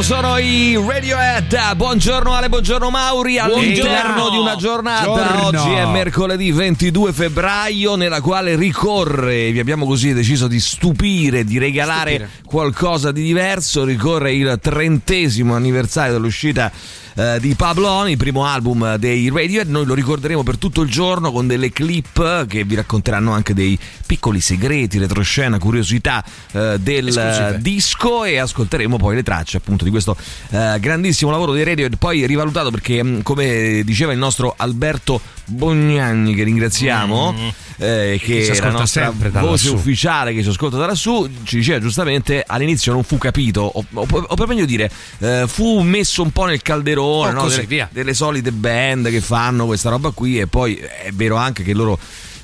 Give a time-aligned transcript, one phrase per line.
[0.00, 1.74] Loro sono i Radiohead.
[1.76, 3.38] Buongiorno Ale, buongiorno Mauri.
[3.38, 5.60] All'interno di una giornata, Buongiorno.
[5.62, 11.58] oggi è mercoledì 22 febbraio, nella quale ricorre, vi abbiamo così deciso di stupire, di
[11.58, 12.30] regalare Stupire.
[12.46, 13.84] qualcosa di diverso.
[13.84, 16.70] Ricorre il trentesimo anniversario dell'uscita
[17.14, 19.68] eh, di Pablo On, il primo album dei Radiohead.
[19.68, 23.78] Noi lo ricorderemo per tutto il giorno con delle clip che vi racconteranno anche dei
[24.06, 27.58] piccoli segreti, retroscena, curiosità eh, del Esclusive.
[27.60, 30.16] disco e ascolteremo poi le tracce appunto di questo
[30.50, 36.34] eh, grandissimo lavoro dei Radiohead poi rivalutato perché mh, come diceva il nostro Alberto Bognanni
[36.34, 37.34] che ringraziamo
[37.78, 38.42] eh, che Mm.
[38.42, 39.74] è la ascolta nostra sempre da voce lassù.
[39.74, 44.06] ufficiale che ci ascolta da lassù ci diceva giustamente all'inizio non fu capito o, o-
[44.10, 47.48] o per meglio dire eh, fu messo un po' nel calderone Oh, no?
[47.48, 47.88] delle, via.
[47.90, 51.98] delle solite band che fanno questa roba qui e poi è vero anche che loro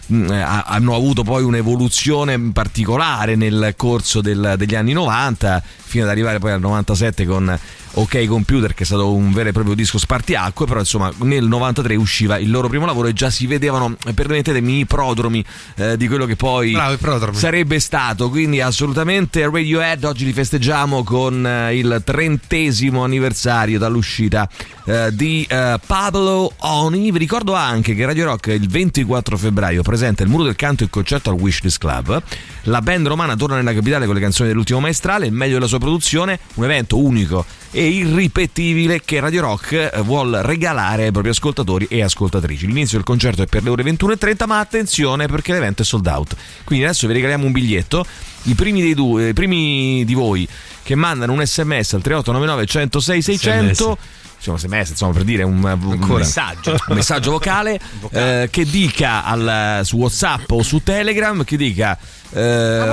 [0.07, 6.05] mh, eh, ha- hanno avuto poi un'evoluzione particolare nel corso del- degli anni 90 fino
[6.05, 7.59] ad arrivare poi al 97 con
[7.99, 11.97] Ok Computer che è stato un vero e proprio disco spartiacque però insomma nel 93
[11.97, 15.45] usciva il loro primo lavoro e già si vedevano eh, permettetemi i prodromi
[15.77, 18.29] eh, di quello che poi Bravo, sarebbe stato.
[18.29, 24.49] Quindi assolutamente Radiohead oggi li festeggiamo con eh, il trentesimo anniversario dall'uscita
[24.85, 27.11] eh, di eh, Pablo Oni.
[27.11, 30.87] Vi ricordo anche che Radio Rock il 24 febbraio presenta il Muro del Canto e
[30.87, 32.23] il concerto al Wishlist Club
[32.67, 35.79] la band romana torna nella capitale con le canzoni dell'ultimo maestrale il meglio della sua
[35.79, 41.87] produzione un evento unico e irripetibile che Radio Rock eh, vuol regalare ai propri ascoltatori
[41.91, 42.67] e ascoltatrici.
[42.67, 46.37] L'inizio del concerto è per le ore 21.30, ma attenzione perché l'evento è sold out.
[46.65, 48.07] Quindi adesso vi regaliamo un biglietto.
[48.45, 50.49] I primi, due, i primi di voi
[50.83, 53.99] che mandano un sms al 3899 106 600
[54.37, 59.81] insomma sms insomma per dire un, un messaggio, un messaggio vocale eh, che dica al-
[59.85, 61.99] su whatsapp o su telegram che dica
[62.31, 62.89] ehm,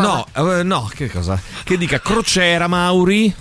[0.00, 0.26] no
[0.58, 1.40] eh, no che cosa?
[1.62, 3.34] Che dica crociera Mauri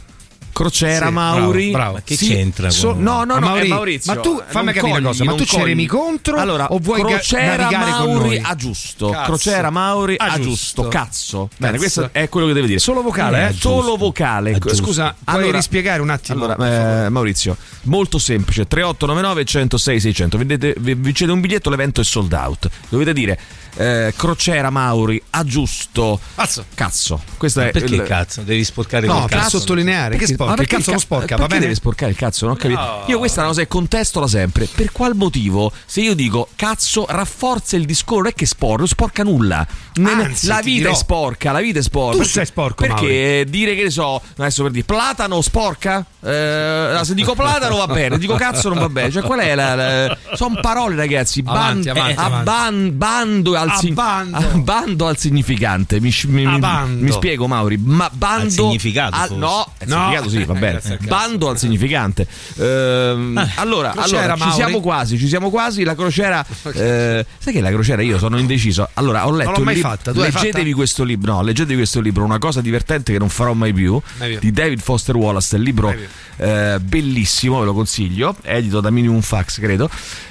[0.53, 2.01] Crociera Sì, Mauri bravo, bravo.
[2.05, 4.85] Che Sì, c'entra so- no no Ma no Mauri- Maurizio ma tu Eh, fammi capire
[4.85, 5.63] una cogli, cosa, ma tu cogli.
[5.63, 9.23] remi contro allora o vuoi ga- Crociera con Mauri a giusto Cazzo.
[9.25, 10.87] Crociera Mauri A giusto.
[10.87, 13.53] cazzo bene questo è quello che deve dire Solo vocale, eh?
[13.53, 14.57] solo vocale.
[14.73, 16.45] Scusa, puoi Allora- rispiegare un attimo?
[16.45, 20.37] allora, eh, Maurizio, molto semplice: 3899 106 600.
[20.37, 22.69] Vedete, vi- vincete un biglietto, l'evento è sold out.
[22.89, 23.39] Dovete dire
[23.75, 26.19] eh, Crociera Mauri a giusto.
[26.35, 26.65] Cazzo.
[26.75, 27.21] Cazzo.
[27.37, 28.41] Questo è Perché il- cazzo?
[28.41, 29.57] Devi sporcare No, per cazzo.
[29.57, 31.59] sottolineare che Ma sporca, il perché cazzo non ca- sporca, va bene?
[31.61, 32.45] deve sporcare il cazzo?
[32.45, 33.03] Non ho capito.
[33.11, 34.67] Io questa è una cosa che contestola sempre.
[34.73, 38.87] Per qual motivo, se io dico cazzo, rafforza il discorso, non è che sporca, non
[38.87, 39.65] sporca nulla.
[40.01, 42.17] Anzi, la vita è sporca, la vita è sporca.
[42.17, 46.05] Tu sei sporco, Perché dire che ne so, adesso per dire platano sporca?
[46.23, 49.11] Eh, se dico platano va bene, dico cazzo non va bene.
[49.11, 49.75] Cioè, qual è la.
[49.75, 51.41] la- sono parole, ragazzi.
[51.41, 52.49] Ban- Avanti, avanti, eh, avanti.
[52.49, 54.37] abban- bando al Abbando.
[54.37, 55.99] abbando al significante.
[55.99, 57.77] Mi, mi- mi- mi spiego, Mauri.
[57.77, 59.95] Ma bando Al significato, al- no, al No.
[59.95, 60.81] significato sì, va bene.
[61.01, 62.27] Bando al significante.
[62.57, 65.83] Ehm, allora, Crociera, allora ci siamo quasi, ci siamo quasi.
[65.83, 66.45] La crociera.
[66.73, 68.88] eh, sai che la crociera io sono indeciso.
[68.94, 71.33] Allora, ho letto fatta, l'hai Leggetevi questo libro.
[71.33, 74.01] No, leggetevi questo libro, una cosa divertente che non farò mai più.
[74.39, 75.55] Di David Foster Wallace.
[75.55, 75.94] È il libro
[76.38, 78.35] eh, bellissimo, ve lo consiglio.
[78.44, 79.89] Edito da Minimum Fax, credo.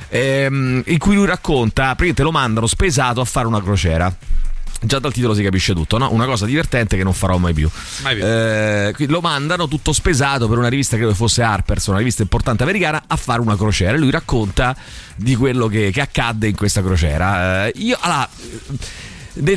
[0.08, 4.14] ehm, in cui lui racconta, perché te lo mandano spesato a fare una crociera.
[4.84, 6.10] Già dal titolo si capisce tutto, no?
[6.10, 7.69] Una cosa divertente che non farò mai più.
[8.03, 8.25] Mai più.
[8.25, 13.04] Eh, lo mandano tutto spesato per una rivista, credo fosse Harper's, una rivista importante americana,
[13.06, 13.94] a fare una crociera.
[13.94, 14.76] E lui racconta
[15.15, 17.66] di quello che, che accadde in questa crociera.
[17.66, 18.28] Eh, io, allora.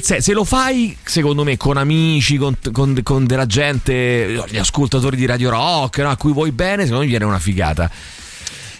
[0.02, 5.25] se lo fai, secondo me, con amici, con, con- con della gente, gli ascoltatori di
[5.25, 7.90] Radio Rock, no, a cui vuoi bene, secondo me viene una figata.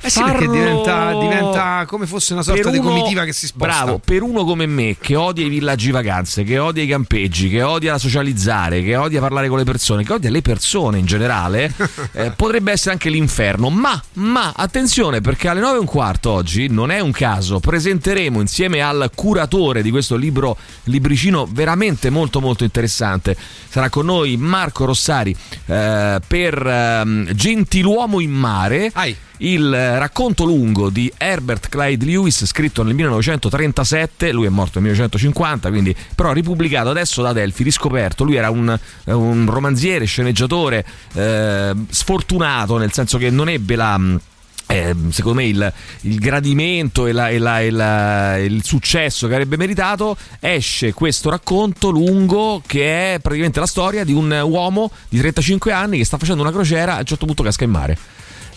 [0.06, 3.68] Eh sì, perché diventa, diventa come fosse una sorta di comitiva che si sposta.
[3.68, 7.64] Bravo, per uno come me che odia i villaggi vacanze, che odia i campeggi, che
[7.64, 11.74] odia la socializzare, che odia parlare con le persone, che odia le persone in generale,
[12.14, 13.72] eh, potrebbe essere anche l'inferno.
[13.72, 18.40] Ma, ma, attenzione, perché alle 9 e un quarto oggi, non è un caso, presenteremo
[18.40, 23.36] insieme al curatore di questo libro, libricino veramente molto molto interessante.
[23.70, 25.36] Sarà con noi Marco Rossari
[25.66, 29.16] eh, per ehm, Gentiluomo in mare Ai.
[29.40, 34.90] Il eh, racconto lungo di Herbert Clyde Lewis scritto nel 1937 lui è morto nel
[34.92, 40.86] 1950 quindi però ripubblicato adesso da Delphi riscoperto lui era un, eh, un romanziere sceneggiatore
[41.14, 44.20] eh, sfortunato nel senso che non ebbe la mh,
[44.68, 49.34] eh, secondo me il, il gradimento e, la- e la- e la- il successo che
[49.34, 55.20] avrebbe meritato esce questo racconto lungo che è praticamente la storia di un uomo di
[55.20, 57.98] 35 anni che sta facendo una crociera e a un certo punto casca in mare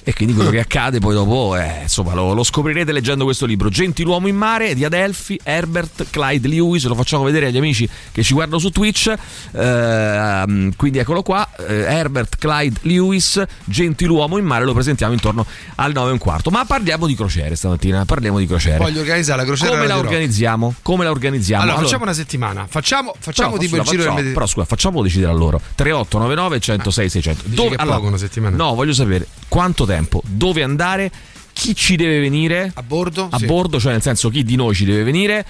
[0.05, 3.69] E quindi quello che accade poi dopo, eh, insomma, lo, lo, scoprirete leggendo questo libro.
[3.69, 6.87] Gentiluomo in mare di Adelphi, Herbert Clyde Lewis.
[6.87, 9.13] Lo facciamo vedere agli amici che ci guardano su Twitch.
[9.53, 14.65] Eh, quindi eccolo qua: eh, Herbert Clyde Lewis, Gentiluomo in mare.
[14.65, 15.45] Lo presentiamo intorno
[15.77, 16.51] al 9 e un quarto.
[16.51, 18.05] Ma parliamo di crociere stamattina.
[18.05, 18.79] Parliamo di crociere.
[18.79, 19.73] Voglio organizzare la crociera.
[19.73, 20.75] Come la organizziamo?
[20.83, 21.63] Come la organizziamo?
[21.63, 22.67] Allora, allora, facciamo una settimana.
[22.69, 25.61] Facciamo, facciamo però, tipo il giro facciamo, del Però scusa, facciamolo decidere a loro.
[25.75, 27.43] 3899 106 600.
[27.47, 28.57] Dove, allora, una settimana?
[28.57, 31.11] No, voglio sapere quanto tempo, dove andare,
[31.53, 33.47] chi ci deve venire a bordo, a sì.
[33.47, 35.45] bordo, cioè nel senso chi di noi ci deve venire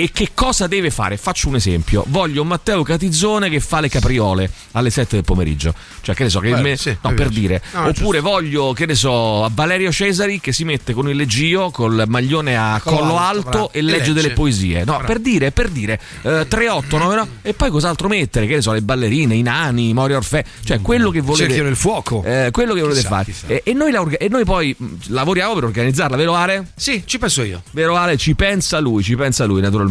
[0.00, 1.16] e che cosa deve fare?
[1.16, 2.04] Faccio un esempio.
[2.06, 5.74] Voglio Matteo Catizzone che fa le capriole alle 7 del pomeriggio.
[6.02, 7.60] Cioè, che ne so, che Beh, me, sì, no, per dire.
[7.72, 8.20] No, Oppure giusto.
[8.22, 12.80] voglio, che ne so, Valerio Cesari che si mette con il leggio, col maglione a
[12.80, 13.72] Collo collo, alto, bravo.
[13.72, 14.12] e legge legge.
[14.12, 14.78] delle poesie.
[14.78, 15.04] No, Bravo.
[15.06, 16.00] per dire, per dire.
[16.22, 18.46] Eh, 3899 e poi cos'altro mettere?
[18.46, 20.44] Che ne so, le ballerine, i nani, Mori Orfè.
[20.64, 21.46] Cioè, quello che volete.
[21.48, 22.22] Cerchio nel fuoco.
[22.24, 23.24] eh, quello che volete Chissà, fare.
[23.24, 23.46] chissà.
[23.48, 26.70] E, e noi la e noi poi mh, lavoriamo per organizzarla, vero Ale?
[26.76, 27.62] Sì, ci penso io.
[27.72, 29.86] Vero Ale, ci pensa lui, ci pensa lui naturalmente.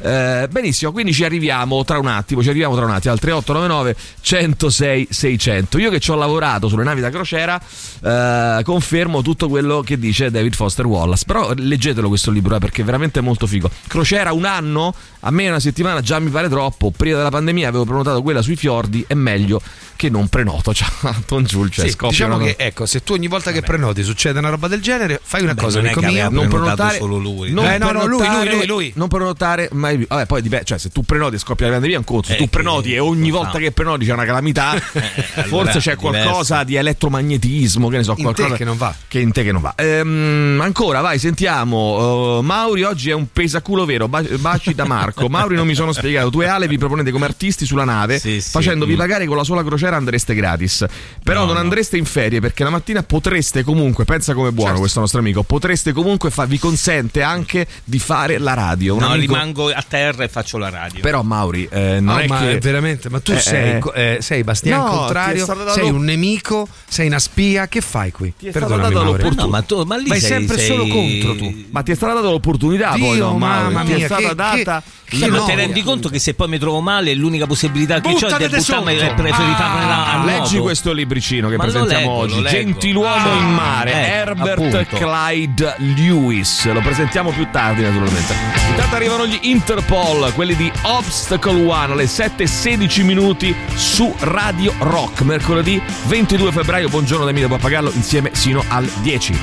[0.00, 3.96] Eh, benissimo, quindi ci arriviamo tra un attimo, ci arriviamo tra un attimo al 3899
[4.20, 5.78] 106 600.
[5.78, 7.60] Io che ci ho lavorato sulle navi da crociera,
[8.02, 11.24] eh, confermo tutto quello che dice David Foster Wallace.
[11.26, 13.70] Però leggetelo questo libro, eh, perché è veramente molto figo.
[13.86, 16.90] Crociera un anno, a me una settimana già mi pare troppo.
[16.96, 19.60] Prima della pandemia avevo prenotato quella sui fiordi, è meglio
[19.96, 20.72] che non prenoto.
[20.80, 20.88] Cioè,
[21.26, 23.60] Don Giul, cioè, Sì, scoppia diciamo una che cosa- ecco, se tu ogni volta che
[23.60, 27.18] prenoti succede una roba del genere, fai una Beh, cosa, non non prenotato prenotare solo
[27.18, 27.52] lui.
[27.52, 28.92] non Eh, no, no, lui, prenotare- lui, lui.
[28.96, 29.29] non prenotare
[29.72, 32.04] mai più vabbè poi dipende cioè se tu prenoti e scoppia la pandemia è un
[32.04, 35.78] conto se Eh, tu prenoti e ogni volta che prenoti c'è una calamità allora forse
[35.78, 36.64] c'è qualcosa diverso.
[36.64, 38.94] di elettromagnetismo che ne so In qualcosa che non va.
[39.08, 43.26] che in te che non va Ehm, ancora vai sentiamo uh, Mauri oggi è un
[43.32, 46.78] pesaculo vero Ba- baci da Marco Mauri non mi sono spiegato tu e Ale vi
[46.78, 48.50] proponete come artisti sulla nave Sì, sì.
[48.50, 48.96] facendovi Mm.
[48.96, 50.84] pagare con la sola crociera andreste gratis
[51.22, 51.60] però No, non no.
[51.60, 54.80] andreste in ferie perché la mattina potreste comunque pensa come è buono Certo.
[54.80, 59.14] questo nostro amico potreste comunque fa- vi consente anche di fare la radio Un No,
[59.20, 61.00] rimango a terra e faccio la radio.
[61.00, 64.14] però Mauri eh, non No, è ma che veramente, ma tu Eh, sei, eh.
[64.14, 68.32] eh, sei Bastian No, è contrario, sei un nemico, sei una spia, che fai qui?
[68.38, 71.36] Ti è stata data no, ma, tu, ma lì Vai sei, sempre sei- solo contro
[71.36, 71.64] tu.
[71.70, 74.20] ma ti è stata data l'opportunità poi Dio, no Mauri mamma ti è mia, stata
[74.28, 75.44] che- data che- Sì, che ma no.
[75.44, 78.48] ti rendi conto che se poi mi trovo male l'unica possibilità che ho è di
[78.56, 80.62] buttarmi e preferitarmela Ah, a Leggi nuoto.
[80.62, 82.48] questo libricino che presentiamo leggo, oggi.
[82.48, 84.96] Gentiluomo Ah, in mare, ecco, Herbert appunto.
[84.96, 86.70] Clyde Lewis.
[86.72, 88.34] Lo presentiamo più tardi, naturalmente.
[88.70, 95.80] Intanto arrivano gli Interpol, quelli di Obstacle One, alle 7.16 minuti su Radio Rock, mercoledì
[96.04, 96.90] 22 febbraio.
[96.90, 99.38] Buongiorno da Emilio Pappagallo, insieme sino al 10.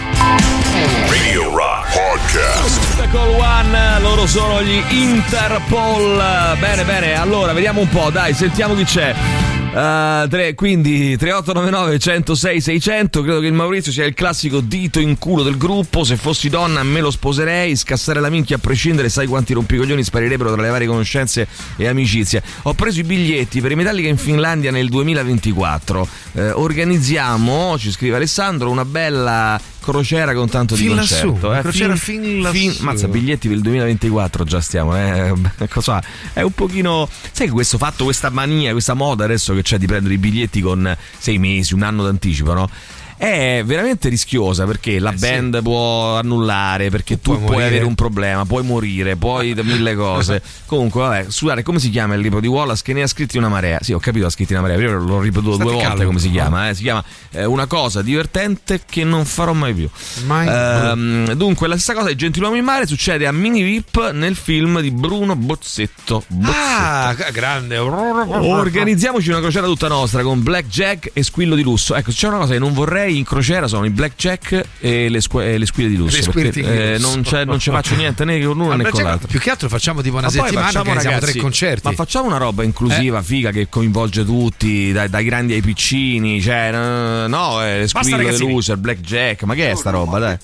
[1.09, 2.77] Radio Rock Podcast.
[2.77, 6.55] Obstacle One, loro sono gli Interpol.
[6.59, 9.56] Bene, bene, allora vediamo un po', dai, sentiamo chi c'è.
[9.77, 15.19] Uh, tre- quindi 3899 106 600 credo che il Maurizio sia il classico dito in
[15.19, 16.03] culo del gruppo.
[16.03, 17.75] Se fossi donna me lo sposerei.
[17.75, 22.41] Scassare la minchia a prescindere sai quanti rompicoglioni sparirebbero tra le varie conoscenze e amicizie.
[22.63, 28.15] Ho preso i biglietti per i Metallica in Finlandia nel 2024 Eh, organizziamo ci scrive
[28.15, 29.59] Alessandro una bella
[29.91, 32.83] crociera con tanto di Fin lassù, concerto una crociera fin lassù.
[32.83, 35.33] mazza biglietti per il 2024 già stiamo eh.
[35.69, 36.01] Cosa-
[36.33, 39.85] è un pochino sai che questo fatto questa mania questa moda adesso che c'è di
[39.85, 42.69] prendere i biglietti con sei mesi un anno d'anticipo no?
[43.17, 45.27] È veramente rischiosa perché la Eh, sì.
[45.27, 49.95] band può annullare perché tu, Tu puoi puoi avere un problema puoi morire puoi mille
[49.95, 53.37] cose comunque vabbè scusate come si chiama il libro di Wallace che ne ha scritti
[53.37, 56.05] una marea sì ho capito ha scritti una marea io l'ho ripetuto State due volte
[56.05, 56.75] come si chiama eh.
[56.75, 59.89] si chiama eh, una cosa divertente che non farò mai più
[60.25, 64.35] Mai Ehm, dunque, la stessa cosa di Gentiluomo in mare succede a Mini VIP nel
[64.35, 66.23] film di Bruno Bozzetto.
[66.27, 66.57] Bozzetto.
[66.57, 67.77] Ah, grande.
[67.77, 71.95] Organizziamoci una crociera tutta nostra con blackjack e squillo di lusso.
[71.95, 75.41] Ecco, c'è una cosa che non vorrei in crociera sono i blackjack e le, squ-
[75.41, 76.17] e le squille di lusso.
[76.31, 79.03] Le perché, eh, non, c'è- non ci faccio niente né con uno Vabbè, né con
[79.03, 79.27] l'altro.
[79.27, 81.87] più che altro facciamo tipo una Ma poi settimana facciamo, ragazzi, tre concerti.
[81.87, 86.41] Ma facciamo una roba inclusiva, figa, che coinvolge tutti, dai, dai grandi ai piccini.
[86.41, 88.51] Cioè, no, no eh, Basta, squillo di ragazzini.
[88.51, 89.43] lusso, il blackjack.
[89.43, 90.37] Ma che è sta roba, dai?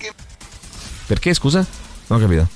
[1.06, 1.66] Perché, scusa?
[2.08, 2.48] Non ho capito.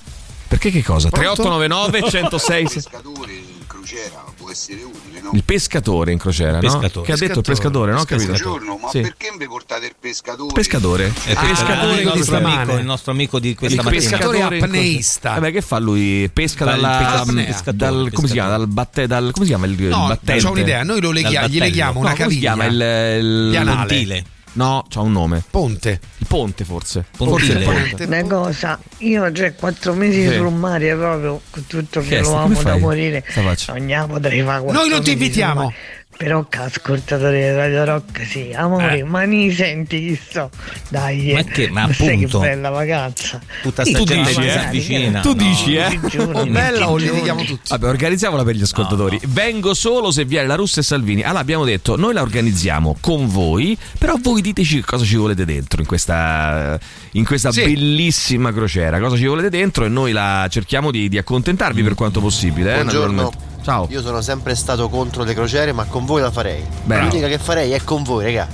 [0.48, 1.10] Perché che cosa?
[1.10, 1.42] Pronto?
[1.44, 5.32] 3899 106 pescatore in crociera può essere utile, no?
[5.34, 6.60] Il pescatore in crociera, no?
[6.60, 7.06] Pescatore.
[7.06, 8.00] Che ha detto il pescatore, no?
[8.00, 8.27] Ho capito.
[8.32, 9.01] Buongiorno, ma Sì.
[9.01, 10.54] perché mi portate il pescatore?
[10.54, 11.06] Pescatore.
[11.08, 14.01] Eh, Ah, perché pescatore il di nostro amico, il nostro amico di questa Il mattina.
[14.01, 15.34] pescatore pescatore apneista.
[15.34, 16.30] Vabbè, che fa lui?
[16.32, 16.98] Pesca Dal dalla.
[16.98, 18.32] pescatore, dal- pescatore, come si pescatore.
[18.34, 18.58] chiama?
[18.58, 20.44] Dal batte, dal, come si chiama il, il No, battente?
[20.44, 22.54] c'ho un'idea, noi lo leghiamo, gli leghiamo una No, come si caviglia.
[22.54, 22.66] chiama?
[22.66, 24.24] Il, il Pianale.
[24.58, 25.44] No, c'ha un nome.
[25.52, 26.00] Ponte.
[26.18, 27.06] Il ponte, forse.
[27.16, 27.62] Pontile.
[27.64, 28.04] Forse il ponte.
[28.06, 30.34] Una cosa, io già quattro mesi Sì.
[30.34, 33.24] sul mare proprio con tutto Che che lo amo da morire.
[33.24, 33.74] Faccia?
[33.74, 35.72] Sogniamo potrei fare Noi non ti invitiamo.
[36.18, 39.04] Però che ascoltatore di Radio Rock sì, amore, Eh.
[39.04, 40.50] ma ni senti chi sto.
[40.90, 41.44] Dai, Ma eh.
[41.46, 42.40] che- ma sai che appunto.
[42.40, 43.40] bella vacanza.
[43.62, 45.20] Tutta sta gente ma ci si magari, avvicina.
[45.22, 46.40] Tu No, dici, no, eh?
[46.40, 47.70] O bella o litighiamo tutti?
[47.70, 49.20] Vabbè, organizziamola per gli ascoltatori.
[49.28, 51.22] Vengo solo se viene la Russa e Salvini.
[51.22, 55.82] Allora abbiamo detto, noi la organizziamo con voi, però voi diteci cosa ci volete dentro
[55.82, 56.80] in questa,
[57.12, 57.62] in questa Sì.
[57.64, 59.00] bellissima crociera.
[59.00, 62.72] Cosa ci volete dentro e noi la cerchiamo di, di accontentarvi per quanto possibile.
[62.72, 63.32] eh, Buongiorno.
[63.68, 63.86] Ciao.
[63.90, 66.64] Io sono sempre stato contro le crociere, ma con voi la farei.
[66.86, 67.08] Bravo.
[67.10, 68.48] L'unica che farei è con voi, raga.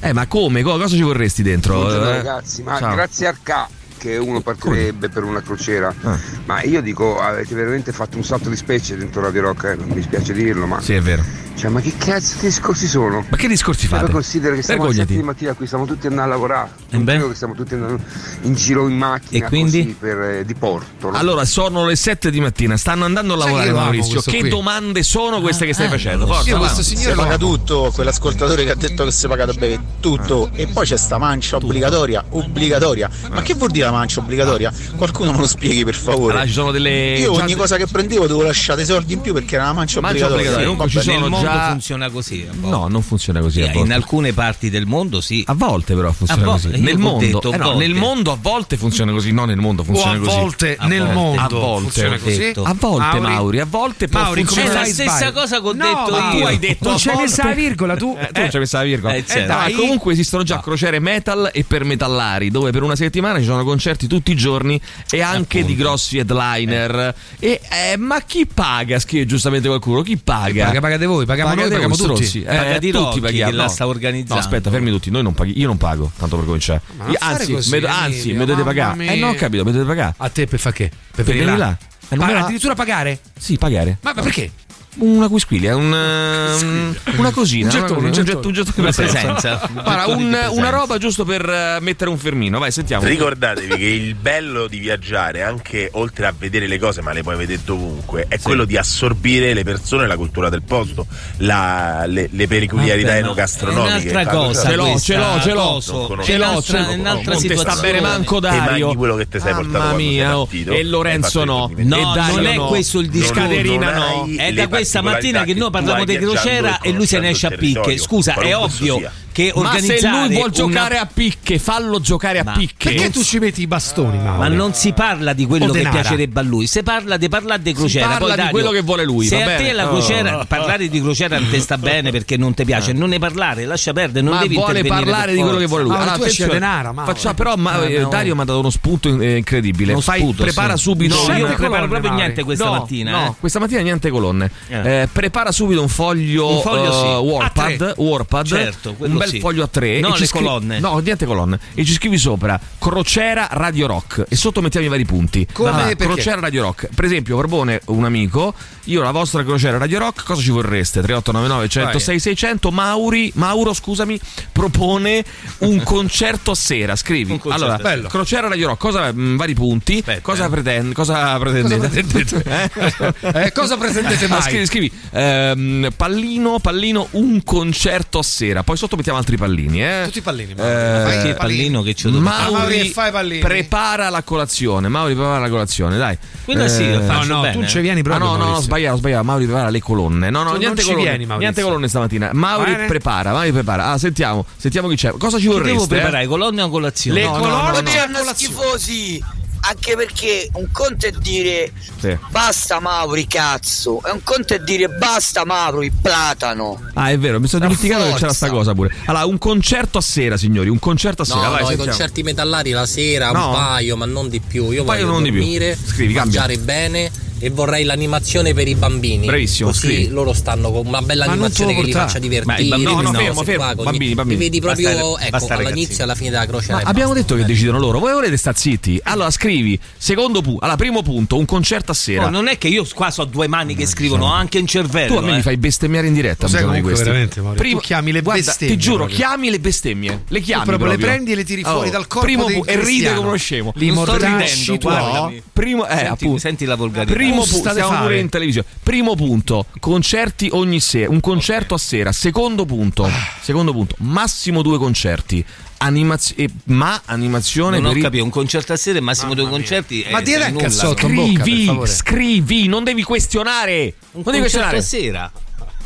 [0.00, 0.62] Eh, ma come?
[0.62, 1.74] Co- Cosa ci vorresti dentro?
[1.74, 2.12] Buongiorno Eh?
[2.12, 2.94] ragazzi, ma Ciao.
[2.94, 3.66] grazie al K
[3.98, 5.94] che uno partirebbe per una crociera.
[6.04, 6.18] Ah.
[6.46, 9.88] Ma io dico, avete veramente fatto un salto di specie dentro Radio Rock, eh, non
[9.88, 10.80] mi spiace dirlo, ma.
[10.80, 11.22] Sì, è vero.
[11.56, 13.24] Cioè, ma che cazzo di discorsi sono?
[13.28, 14.04] Ma che discorsi Cioè, fate?
[14.04, 15.20] poi considera che siamo alle 7 Vergognati.
[15.20, 16.70] di mattina qui, stiamo tutti andando a lavorare.
[16.90, 18.02] E Non credo che stiamo tutti andando
[18.42, 19.82] in giro in macchina E quindi?
[19.82, 21.10] così per, eh, di porto.
[21.10, 21.16] no?
[21.16, 24.20] Allora, sono le 7 di mattina, stanno andando a lavorare Maurizio.
[24.20, 24.48] Che qui.
[24.48, 26.18] domande sono queste che stai Ah, facendo?
[26.18, 29.28] non lo Forza, Io questo Si signore paga tutto, quell'ascoltatore che ha detto che si
[29.28, 30.50] paga da bere tutto.
[30.54, 33.08] E poi c'è sta mancia obbligatoria, obbligatoria.
[33.30, 34.72] Ma che vuol dire la mancia obbligatoria?
[34.96, 36.32] Qualcuno me lo spieghi per favore.
[36.32, 37.16] Allora, ci sono delle.
[37.18, 40.00] Io ogni cosa che prendevo dovevo lasciare dei soldi in più perché era una mancia
[40.00, 40.50] Mancia obbligatoria.
[40.56, 42.46] obbligatoria, comunque ci Vabbè, sono già- funziona così.
[42.60, 43.86] No, non funziona così a Eh, volte.
[43.88, 45.42] in alcune parti del mondo sì.
[45.46, 46.80] A volte però funziona A volte, così.
[46.82, 47.86] Nel mondo, detto eh no, volte.
[47.86, 50.36] nel mondo a volte funziona così, no nel mondo O funziona a così.
[50.36, 51.14] volte A nel volte.
[51.14, 51.82] mondo A volte.
[51.82, 52.36] funziona così.
[52.38, 52.62] detto.
[52.64, 56.16] A volte, Mauri, a volte può Mauri, È la stessa cosa che ho No, detto
[56.16, 56.30] io.
[56.40, 58.16] tu hai detto Non a c'è messa la virgola, tu.
[58.18, 59.14] Eh, tu non ci hai messo la virgola.
[59.14, 59.46] Eh, certo.
[59.46, 63.64] dai, comunque esistono già crociere metal e per metallari, dove per una settimana ci sono
[63.64, 65.66] concerti tutti i giorni e anche Appunto.
[65.66, 67.14] di grossi headliner.
[67.38, 67.60] E
[67.92, 68.98] eh, ma chi paga?
[68.98, 70.02] Scrive giustamente qualcuno.
[70.02, 70.66] Chi paga?
[70.66, 72.24] Paga, pagate voi, paghiamo noi, Pagate paghiamo voi, tutti.
[72.26, 72.78] strozzi.
[72.78, 73.50] Di tutti Rocchi, paghiamo.
[73.50, 73.68] che la No.
[73.68, 74.34] sta organizzando.
[74.34, 75.10] No, aspetta, fermi tutti.
[75.10, 76.80] Noi non paghi- io non pago, tanto per cominciare.
[77.08, 78.96] Io- anzi, così, me, anzi, mi dovete pagare.
[78.96, 79.12] mia.
[79.12, 80.14] Eh no, ho capito, mi dovete pagare.
[80.16, 80.90] A te per fa che?
[81.14, 81.66] Per venire venire là.
[81.66, 81.76] là?
[82.08, 83.18] Eh, non Pa- me la- addirittura pagare?
[83.38, 83.98] Sì, pagare.
[84.02, 84.50] Ma, ma perché?
[84.96, 87.64] Una quisquiglia, un, um, una cosina.
[87.66, 88.46] Un gettone, una- un gettone.
[88.46, 89.68] un gettone Una presenza.
[89.72, 92.58] Guarda, un- una roba giusto per eh, mettere un fermino.
[92.60, 93.04] Vai, sentiamo.
[93.04, 97.36] Ricordatevi che il bello di viaggiare, anche oltre a vedere le cose, ma le puoi
[97.36, 101.06] vedere dovunque, è quello di assorbire le persone la cultura del posto,
[101.38, 104.08] la- le, le peculiarità Vabbè, ma enogastronomiche.
[104.08, 104.68] È un'altra cosa.
[104.68, 105.80] Ce l'ho, ce l'ho, ce l'ho.
[105.80, 107.00] Ce l'ho, un'altra- ce l'ho.
[107.00, 107.80] un'altra te situazione.
[107.80, 108.84] bene manco Te Dario.
[108.86, 110.44] mangi quello che ti sei portato Mamma quando sei mia, oh.
[110.46, 111.70] partito, e Lorenzo no.
[111.74, 113.32] No, non è questo il discorso.
[113.40, 114.36] Scaterina Non no.
[114.36, 117.50] È da questa mattina che noi parliamo di crociera e lui se ne esce a
[117.50, 117.96] picche.
[117.96, 119.12] Scusa, è ovvio sia.
[119.34, 122.90] Che Ma se organizzare lui vuol una- giocare a picche, fallo giocare a Ma picche.
[122.92, 124.38] Perché tu ci metti i bastoni, Mauro?
[124.38, 126.00] Ma non si parla di quello che denara.
[126.00, 128.06] piacerebbe a lui, si parla di parlare di crociera.
[128.06, 129.62] parla Poi, di Dario, quello che vuole lui, Se va a bene?
[129.64, 129.88] te la Oh.
[129.90, 133.64] crociera, parlare di crociera non ti sta bene perché non ti piace, non ne parlare,
[133.64, 135.96] lascia perdere, non ma devi vuole parlare per di quello che vuole lui.
[135.96, 137.04] Ma tu esci a Mauro.
[137.04, 138.08] faccia- però ma- Ah, eh, no.
[138.08, 139.92] Dario mi ha dato uno spunto eh, incredibile.
[139.92, 140.82] Uno Fai- sputo, prepara sì.
[140.82, 141.16] subito.
[141.16, 143.10] No, un- io non preparo proprio niente questa mattina.
[143.10, 143.34] No, eh.
[143.40, 144.48] questa mattina niente colonne.
[144.68, 145.00] Eh.
[145.02, 147.06] Eh, prepara subito un foglio, Un foglio, sì.
[147.06, 147.94] eh, Warpad, A.
[147.96, 149.40] Warpad, Certo, quello un bel sì.
[149.40, 150.00] foglio a tre.
[150.00, 150.80] No, le colonne.
[150.80, 151.58] No, niente colonne.
[151.74, 155.46] E ci scrivi sopra Crociera Radio Rock e sotto mettiamo i vari punti.
[155.52, 155.94] Come?
[155.96, 156.06] Perché?
[156.06, 156.88] Crociera Radio Rock.
[156.94, 158.54] Per esempio, propone un amico,
[158.84, 161.00] io la vostra Crociera Radio Rock, cosa ci vorreste?
[161.00, 164.18] 3899 106 600 Mauri, Mauro, scusami,
[164.52, 165.24] propone
[165.58, 166.96] un concerto a sera.
[166.96, 167.38] Scrivi.
[167.38, 167.76] Concerto allora.
[167.76, 168.08] Bello.
[168.08, 169.98] Crociera Radio Rock, cosa, mh, vari punti.
[169.98, 170.50] Aspetta, cosa, eh.
[170.50, 172.02] pretende, cosa pretendete?
[173.34, 174.48] Eh, cosa pretendete Ma mai?
[174.48, 178.62] scrivi, scrivi ehm, pallino, pallino, un concerto a sera.
[178.62, 180.02] Poi sotto mettiamo altri pallini, eh.
[180.04, 180.52] Tutti i pallini.
[180.52, 181.08] Eh, Mauro.
[181.10, 183.40] Fai Che i pallino che ci ho Mauri, Mauri, fai pallini.
[183.40, 184.88] prepara la colazione.
[184.88, 186.16] Mauri prepara la colazione, dai.
[186.44, 187.52] Quello sì, lo Eh, faccio No, no, bene.
[187.54, 188.26] tu ci vieni Ah proprio.
[188.26, 188.64] no, no, no, Maurizio.
[188.64, 189.24] sbagliato, sbagliato.
[189.24, 190.30] Mauri prepara le colonne.
[190.30, 191.16] No, no, Tu non niente ci colonne.
[191.16, 192.30] vieni, niente colonne stamattina.
[192.32, 192.86] Mauri Bene.
[192.86, 193.86] prepara, Mauri prepara.
[193.92, 195.12] Ah, sentiamo, sentiamo chi c'è.
[195.18, 195.72] Cosa ci Che vorreste?
[195.72, 195.88] devo eh?
[195.88, 197.20] preparare colonne o colazione?
[197.20, 197.68] Le No, no, colonne no, no.
[197.68, 198.34] a Buongiorno colazione.
[198.54, 199.24] schifosi
[199.66, 202.16] anche perché un conto è dire Sì.
[202.30, 207.48] basta Mauri cazzo e un conto è dire basta Mauri platano Ah, è vero, mi
[207.48, 208.34] sono dimenticato che c'era forza.
[208.46, 208.94] sta cosa pure.
[209.06, 211.48] Allora, un concerto a sera, signori, un concerto a No, sera.
[211.48, 213.48] vai, no, i concerti metallari la sera, No.
[213.48, 214.70] un paio, ma non di più.
[214.70, 215.40] Io Un paio, voglio non di più.
[215.40, 216.40] dormire, Scrivi, cambia.
[216.40, 217.10] mangiare bene
[217.44, 219.26] e vorrei l'animazione per i bambini.
[219.26, 220.08] Bravissimo, Così scrivi.
[220.08, 222.54] loro stanno con una bella Ma animazione che li faccia divertire.
[222.54, 224.38] Ma i bambini no, no, fermo, fermo, qua, bambini, bambini.
[224.38, 226.76] Li vedi proprio Basta- ecco, basta all'inizio e alla fine della crociera.
[226.76, 227.26] Ma abbiamo basta.
[227.26, 227.98] detto che decidono loro.
[227.98, 228.98] Voi volete sta zitti?
[229.02, 232.22] Allora scrivi, secondo punto, allora primo punto, un concerto a sera.
[232.22, 235.12] No, non è che io qua so due mani che scrivono, anche un cervello.
[235.12, 235.36] tu a me eh.
[235.36, 236.48] mi fai bestemmiare in diretta.
[236.48, 237.40] Sai un giorno di comunque questi.
[237.42, 237.74] veramente?
[237.74, 239.16] Tu chiami le guarda, bestemmie Ti giuro, proprio.
[239.18, 240.22] chiami le bestemmie.
[240.28, 243.28] Le chiami proprio le prendi e le tiri fuori dal corpo primo e ride come
[243.28, 243.72] uno scemo.
[243.76, 245.42] Li ridendo, tu.
[245.52, 246.38] Primo, eh, appunto.
[246.38, 247.12] senti la volgarità.
[247.42, 248.02] Primo punto, siamo fare.
[248.02, 248.66] pure in televisione.
[248.82, 252.12] Primo punto, concerti ogni sera, un concerto a sera.
[252.12, 253.08] Secondo punto,
[253.40, 255.44] secondo punto, massimo due concerti.
[255.76, 260.06] Animazio- eh, ma animazione Non ho capito, un concerto a sera e massimo due concerti.
[260.10, 260.62] Ma eh, dire nulla.
[260.62, 261.06] cazzotto.
[261.06, 263.94] in bocca, Scrivi, scrivi, non devi questionare.
[264.12, 264.76] Un non devi concerto questionare.
[264.78, 265.32] a sera.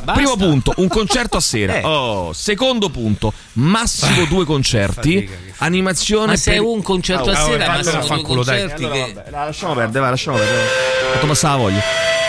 [0.05, 1.75] Primo punto, un concerto a sera.
[1.79, 1.83] Eh.
[1.85, 5.29] Oh, secondo punto, massimo due concerti.
[5.59, 8.85] Animazione Ma se è per- un concerto a Oh, sera, eh, ma allora due concerti
[8.85, 9.13] Allora, che...
[9.13, 11.27] vabbè, la lasciamo perdere, vai, lasciamo perdere.
[11.27, 11.81] Passare la voglia.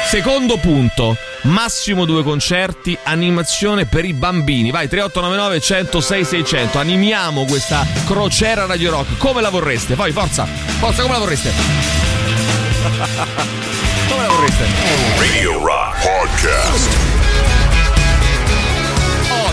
[0.08, 4.72] Secondo punto, massimo due concerti, animazione per i bambini.
[4.72, 6.80] Vai, 3899 106 600.
[6.80, 9.18] Animiamo questa crociera Radio Rock.
[9.18, 9.94] Come la vorreste?
[9.96, 10.46] Poi, forza,
[10.80, 11.52] forza, come la vorreste?
[14.10, 14.66] come la vorreste?
[15.20, 17.39] Radio Rock Podcast.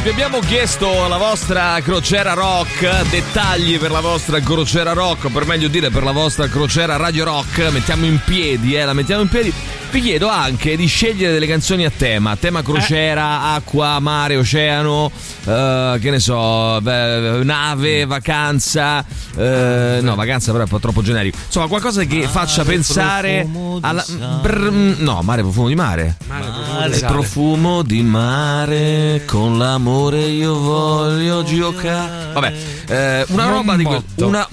[0.06, 5.46] Vi abbiamo chiesto la vostra crociera rock, dettagli per la vostra crociera rock, o per
[5.46, 9.28] meglio dire per la vostra crociera radio rock, mettiamo in piedi, eh, la mettiamo in
[9.28, 9.52] piedi.
[9.90, 15.10] Vi chiedo anche di scegliere delle canzoni a tema, tema crociera, acqua, mare, oceano,
[15.44, 19.04] eh, che ne so, beh, nave, vacanza,
[19.36, 21.38] eh, no, vacanza però è un po' troppo generico.
[21.46, 23.48] Insomma, qualcosa che faccia pensare
[23.80, 24.02] alla...
[24.02, 24.40] sale.
[24.40, 26.16] brr, no, mare, profumo di mare.
[26.28, 29.95] Mare, Il profumo di mare, con l'amore
[30.28, 32.32] io voglio giocare.
[32.32, 32.52] Vabbè,
[32.88, 34.26] eh, una roba di que- Mombotto.
[34.26, 34.46] una,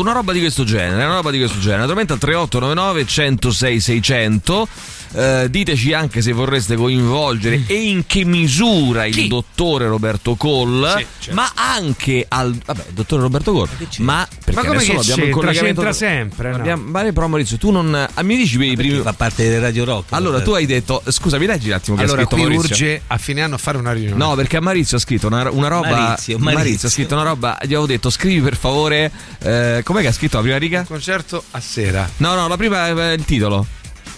[0.00, 1.78] una roba di questo genere, una roba di questo genere.
[1.80, 4.68] Naturalmente al 3899 106 600.
[5.16, 11.06] Eh, diteci anche se vorreste coinvolgere e in che misura il dottore Roberto Coll, Sì,
[11.20, 11.34] certo.
[11.40, 13.68] ma anche al vabbè, dottore Roberto Coll,
[13.98, 15.30] ma perché Ma come adesso abbiamo c'entra?
[15.40, 16.56] collegamento C'entra sempre, no?
[16.56, 19.84] Abbiamo- ma però Maurizio, tu non ah, mi dici i primi Fa parte del Radio
[19.84, 20.12] Rock.
[20.12, 22.74] allora, tu hai detto, scusami, leggi un attimo che Allora, ha scritto qui Maurizio.
[22.74, 24.16] urge a fine anno fare una riunione.
[24.16, 25.88] No, perché a Maurizio ha scritto una, una roba.
[25.88, 26.88] Maurizio, Maurizio.
[26.88, 27.56] ha scritto una roba.
[27.62, 29.10] Gli avevo detto, scrivi per favore.
[29.40, 30.84] eh, com'è che ha scritto la prima riga?
[30.86, 32.08] Concerto a sera.
[32.18, 33.66] No, no, la prima è il titolo.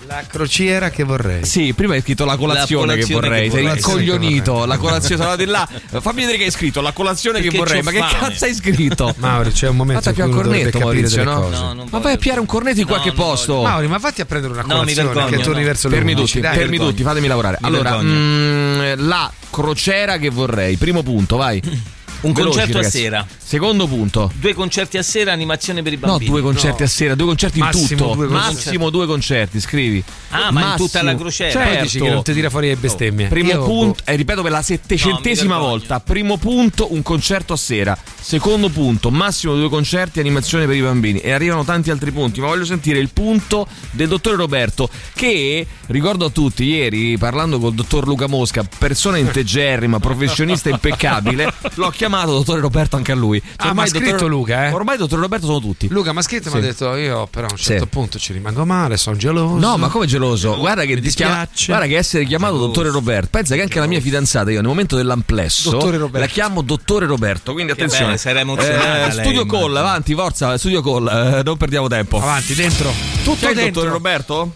[0.08, 1.44] La crociera che vorrei.
[1.44, 3.44] Sì, prima hai scritto la colazione, La che colazione vorrei.
[3.44, 3.76] che Sei vorrei.
[3.78, 4.64] incoglionito.
[4.64, 5.68] La colazione, sono di là.
[6.00, 6.80] Fammi vedere che hai scritto.
[6.80, 7.78] La colazione che Perché vorrei.
[7.82, 9.14] c'ho Ma che cazzo hai scritto?
[9.20, 11.40] Mauri, c'è un momento cui più a cornetto, Maurizio, delle no?
[11.42, 11.60] cose.
[11.60, 13.28] No, Ma vai a piare un cornetto in No, qualche non voglio.
[13.30, 13.62] posto.
[13.62, 15.56] Mauri, ma fatti a prendere una No, colazione vergogno, che tuo no.
[15.58, 16.90] universo Fermi tutti, Dai, fermi vergogno.
[16.90, 17.58] tutti, fatemi lavorare.
[17.60, 18.14] Mi allora, vergogno.
[18.14, 20.76] mm, la crociera che vorrei.
[20.76, 21.60] Primo punto, vai.
[22.20, 22.98] Un Veloci, concerto ragazzi.
[22.98, 23.26] a sera.
[23.38, 24.32] Secondo punto.
[24.34, 26.30] Due concerti a sera, animazione per i No, bambini.
[26.30, 28.14] due concerti a sera, due concerti in Massimo tutto.
[28.14, 28.54] due concerti.
[28.64, 30.04] Massimo due concerti, scrivi.
[30.30, 31.20] Ah, ma in tutta la Massimo.
[31.22, 31.50] crociera?
[31.52, 31.68] Certo.
[31.74, 33.28] Poi dici che non ti tira fuori le bestemmie.
[33.28, 36.00] Primo Io, punto, e ripeto per la settecentesima No, volta.
[36.00, 37.96] Primo punto, un concerto a sera.
[38.20, 41.20] Secondo punto, massimo due concerti, animazione per i bambini.
[41.20, 44.90] E arrivano tanti altri punti, ma voglio sentire il punto del dottore Roberto.
[45.14, 51.88] Che ricordo a tutti, ieri parlando col dottor Luca Mosca, persona integerrima, professionista impeccabile, l'ho
[51.90, 53.40] chiamato dottore Roberto anche a lui.
[53.40, 54.72] Cioè, Ah, ma ha il dottore- scritto Luca, eh?
[54.72, 55.88] Ormai dottore Roberto sono tutti.
[55.88, 56.64] Luca mi ha scritto e mi Sì.
[56.66, 57.88] ha detto io però a un certo Sì.
[57.90, 59.58] punto ci rimango male, sono geloso.
[59.58, 60.56] No, ma come geloso?
[60.56, 61.66] Guarda che, mi chiama- dispiace.
[61.72, 63.28] guarda che essere chiamato dottore Roberto.
[63.30, 67.52] Pensa che anche la mia fidanzata, io nel momento dell'amplesso, la chiamo dottore Roberto.
[67.52, 68.16] Quindi attenzione.
[68.18, 72.20] sarà emozionata lei, studio call, avanti, forza, studio call, eh, non perdiamo tempo.
[72.20, 72.92] Avanti, dentro.
[73.22, 73.64] Tutto C'è dentro.
[73.82, 74.54] dottore Roberto?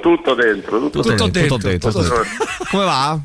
[0.00, 2.24] Tutto dentro, tutto, Tutto dentro, dentro, tutto tutto
[2.70, 3.18] Come va?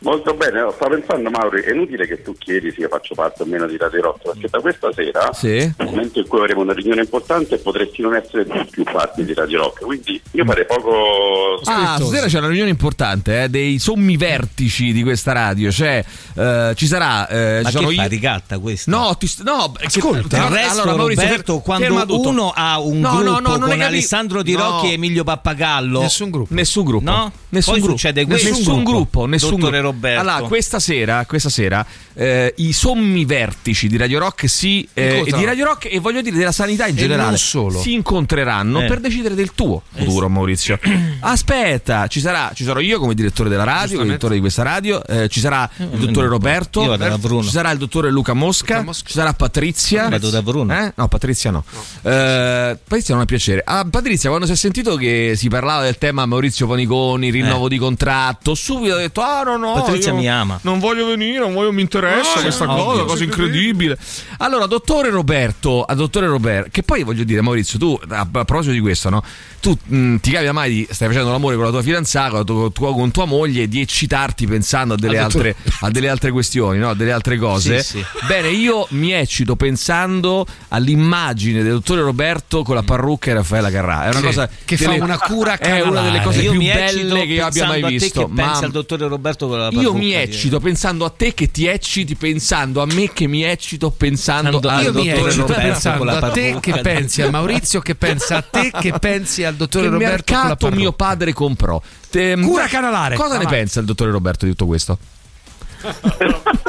[0.00, 3.42] Molto bene, no, stavo pensando Mauri, è inutile che tu chiedi se io faccio parte
[3.42, 5.48] o meno di Radio Rock, perché da questa sera, Sì.
[5.48, 9.58] nel momento in cui avremo una riunione importante, potresti non essere più parte di Radio
[9.62, 11.60] Rock, quindi io farei poco...
[11.64, 15.70] Ah, stasera c'è una riunione importante eh, dei sommi vertici di questa radio.
[15.72, 17.26] Cioè, eh, ci sarà.
[17.28, 18.90] Eh, Ma ci sono che fa, io- ricatta questo?
[18.90, 23.18] No, ti st- no, Ascolta, il resto, Maurizio, Roberto, quando uno ha un No, no,
[23.22, 24.58] gruppo no, non con Alessandro Di No.
[24.62, 26.54] Rocchi e Emilio Pappagallo, Nessun gruppo.
[26.54, 27.08] Nessun gruppo.
[27.10, 27.32] No?
[27.50, 27.96] Nessun Poi gruppo.
[27.98, 28.48] succede questo.
[28.48, 29.26] Nessun gruppo.
[29.26, 29.92] Nessun Dottore gruppo.
[29.94, 30.20] Roberto.
[30.20, 35.44] Allora, questa sera, questa sera eh, i sommi vertici di Radio Rock si, eh, di
[35.44, 38.86] Radio Rock e voglio dire della sanità in E generale si incontreranno Eh.
[38.86, 40.78] per decidere del tuo futuro, Maurizio.
[41.20, 45.04] Aspetta, ci sarà, ci sarò io come direttore della radio, come direttore di questa radio,
[45.06, 47.42] eh, ci sarà il dottore Roberto, Io vado da Bruno.
[47.44, 49.06] ci sarà il dottore Luca Mosca, Luca Mosca.
[49.06, 50.08] ci sarà Patrizia.
[50.08, 50.76] Vado da Bruno.
[50.76, 50.92] Eh?
[50.96, 51.64] No, Patrizia no.
[52.02, 53.62] Eh, Patrizia non ha piacere.
[53.64, 57.68] Ah, Patrizia, quando si è sentito che si parlava del tema Maurizio Paniconi, rinnovo Eh.
[57.70, 59.72] di contratto, subito ha detto: Ah, no, no.
[59.74, 60.58] Patrizia mi ama.
[60.62, 63.04] Non voglio venire, non voglio, mi interessa Ah, questa no, cosa, ovvio.
[63.04, 63.98] cosa incredibile.
[64.38, 68.72] Allora, dottore Roberto, a dottore Roberto, che poi voglio dire, Maurizio, tu a, a proposito
[68.72, 69.22] di questo, no?
[69.60, 73.10] Tu mh, ti capita mai di stai facendo l'amore con la tua fidanzata, con, con
[73.10, 76.90] tua moglie, di eccitarti pensando a delle, dottore- altre, a delle altre questioni, no?
[76.90, 77.82] A delle altre cose.
[77.82, 78.04] Sì, sì.
[78.26, 84.04] Bene, io mi eccito pensando all'immagine del dottore Roberto con la parrucca e Raffaella Carrà.
[84.04, 86.24] È una Sì, cosa che fa una cura È una delle canalare.
[86.24, 88.20] cose io più belle che io abbia mai pensando a te visto.
[88.26, 91.34] che pensa Ma al dottore Roberto con la io mi di- eccito pensando a te
[91.34, 95.40] che ti ecciti pensando a me che mi eccito pensando al Io mi dottore eccito
[95.46, 98.92] Roberto pensando con la a te che pensi a Maurizio che pensa a te che
[98.98, 101.80] pensi al dottore Che Roberto con la mercato mio padre comprò.
[102.10, 103.16] Te- Cura canalare.
[103.16, 104.98] Cosa ne pensa il dottore Roberto di tutto questo?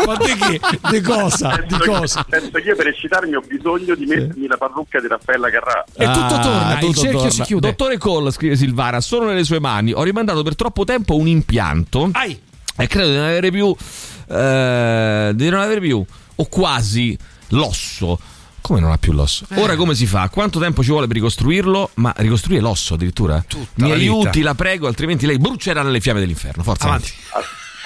[0.05, 0.59] Ma di che?
[0.91, 1.63] Di cosa?
[1.67, 2.23] Di cosa?
[2.27, 5.83] Penso che io per eccitarmi ho bisogno di mettermi la parrucca di Raffaella Carrà.
[5.95, 7.29] E tutto torna, il Ah, tutto cerchio torna.
[7.31, 7.67] si chiude.
[7.69, 9.91] Dottore Cole, scrive Silvara, sono nelle sue mani.
[9.93, 12.09] Ho rimandato per troppo tempo un impianto.
[12.13, 12.39] Ai.
[12.79, 13.75] E credo di non avere più.
[14.29, 16.03] eh, di non avere più.
[16.35, 17.17] O quasi
[17.49, 18.19] l'osso.
[18.61, 19.45] Come non ha più l'osso?
[19.49, 19.61] Eh.
[19.61, 20.27] Ora come si fa?
[20.29, 21.91] Quanto tempo ci vuole per ricostruirlo?
[21.95, 23.41] Ma ricostruire l'osso addirittura?
[23.75, 23.95] Mi la vita.
[23.95, 26.63] aiuti, la prego, altrimenti lei brucerà nelle fiamme dell'inferno.
[26.63, 27.11] Forza, avanti.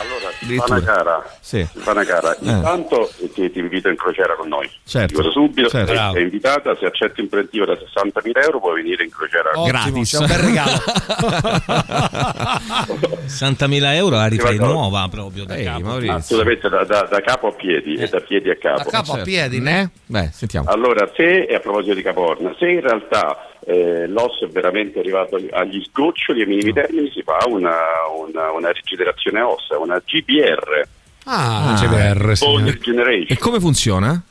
[0.01, 0.77] Allora, Addirittura.
[0.77, 1.67] Silvana cara, Sì.
[1.71, 4.69] Silvana cara, intanto ti, ti invito in crociera con noi.
[4.83, 5.07] Certo.
[5.15, 5.93] Ti dico subito, Certo.
[5.93, 9.51] sei- sei invitata, se accetti un preventivo da 60.000 euro puoi venire in crociera.
[9.65, 10.09] Gratis.
[10.09, 10.71] c'è un bel regalo.
[13.27, 15.79] 60.000 euro la rifai nuova proprio da Ehi, capo.
[15.81, 16.15] Maurizio.
[16.15, 18.83] Assolutamente da, da- da capo a piedi e da piedi a capo.
[18.83, 19.23] Da capo a Certo.
[19.29, 19.71] piedi, Ne?
[19.71, 19.89] ne?
[20.05, 20.69] Beh, sentiamo.
[20.69, 25.39] Allora, se, e a proposito di Caporna, se in realtà eh, l'osso è veramente arrivato
[25.51, 27.75] agli sgoccioli, ai minimi termini, si fa una,
[28.27, 30.87] una, una rigenerazione ossea, una GBR,
[31.25, 31.73] Ah, Ah.
[31.75, 32.17] GBR.
[32.17, 33.25] Regeneration.
[33.29, 34.21] E come funziona?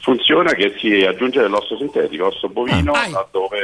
[0.00, 3.08] Funziona che si aggiunge dell'osso sintetico, osso bovino, Ah.
[3.08, 3.58] laddove,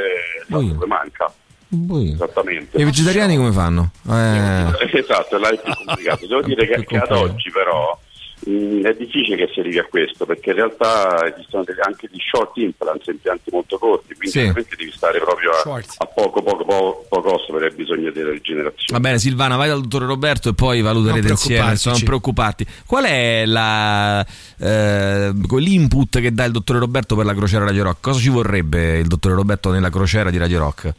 [0.47, 1.31] laddove manca.
[1.69, 2.11] Voi.
[2.11, 2.77] Esattamente.
[2.77, 3.91] E i vegetariani come fanno?
[4.09, 6.27] Eh, Esatto, là è più complicato.
[6.27, 7.97] Devo dire che, più che ad oggi però
[8.45, 12.19] mh, è difficile che si arrivi a questo perché in realtà esistono degli- anche di
[12.19, 14.39] short implants, impianti molto corti, quindi Sì.
[14.39, 18.31] veramente devi stare proprio a, a poco, poco, poco, poco osso per aver bisogno della
[18.31, 18.91] rigenerazione.
[18.91, 21.55] Va bene, Silvana, vai dal dottore Roberto e poi valuterete insieme.
[21.61, 21.89] preoccuparci.
[21.89, 22.65] Non preoccuparti.
[22.85, 24.25] Qual è la,
[24.59, 27.97] eh, l'input che dà il dottore Roberto per la crociera Radio Rock?
[28.01, 30.93] Cosa ci vorrebbe il dottore Roberto nella crociera di Radio Rock?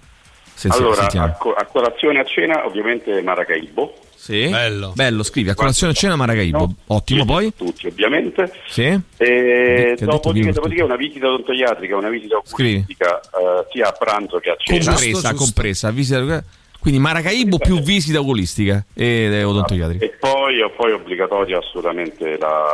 [0.54, 3.92] Se- allora, a, co- a colazione e a cena ovviamente Maracaibo.
[4.24, 4.48] Sì?
[4.48, 4.92] Bello.
[4.94, 6.56] Bello, scrivi a colazione e cena Maracaibo.
[6.58, 6.74] No?
[6.87, 7.52] Ottimo, poi?
[7.54, 8.50] Tutti ovviamente.
[8.68, 8.98] Sì?
[9.18, 14.48] E dopodiché, di- dopodiché una visita odontoiatrica, una visita oculistica eh, sia a pranzo che
[14.48, 14.82] a cena.
[14.92, 15.34] Compresa, giusto.
[15.34, 15.90] compresa.
[15.90, 16.42] visita-
[16.80, 20.02] quindi Maracaibo più visita oculistica e odontoiatrica.
[20.02, 22.64] E poi, poi obbligatoria assolutamente la,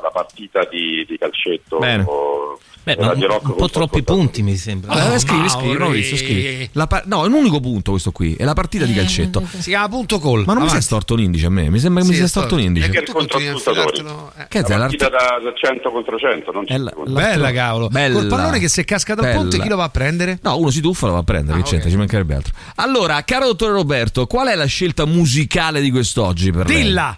[0.00, 1.78] la partita di, di calcetto.
[1.78, 2.04] Bene.
[2.06, 4.90] o- Beh, un, un po' troppi punti mi sembra.
[4.92, 5.78] Allora, Ah, scrivi, scrivi, Mauri.
[5.78, 6.68] Maurizio, scrivi.
[6.72, 9.42] La pa- no, è un unico punto questo qui, è la partita di calcetto.
[9.58, 10.42] Si chiama punto call.
[10.46, 10.82] Ma non mi si è Avanti.
[10.82, 11.70] storto un indice a me?
[11.70, 12.78] Mi sembra che mi Sì, sia è storto un storto.
[12.78, 12.86] indice.
[12.88, 14.46] Perché il Tu continui a infilartelo, eh.
[14.48, 17.88] Che è La partita da, da 100 contro 100, non c'è la- Bella cavolo.
[17.88, 18.18] Bella.
[18.18, 19.36] Col pallone che se casca dal Bella.
[19.38, 20.38] ponte chi lo va a prendere?
[20.42, 22.52] No, uno si tuffa lo va a prendere, Ah, che c'entra, ci mancherebbe altro.
[22.76, 26.82] Allora, caro dottore Roberto, qual è la scelta musicale di quest'oggi per lei?
[26.82, 27.16] Dilla!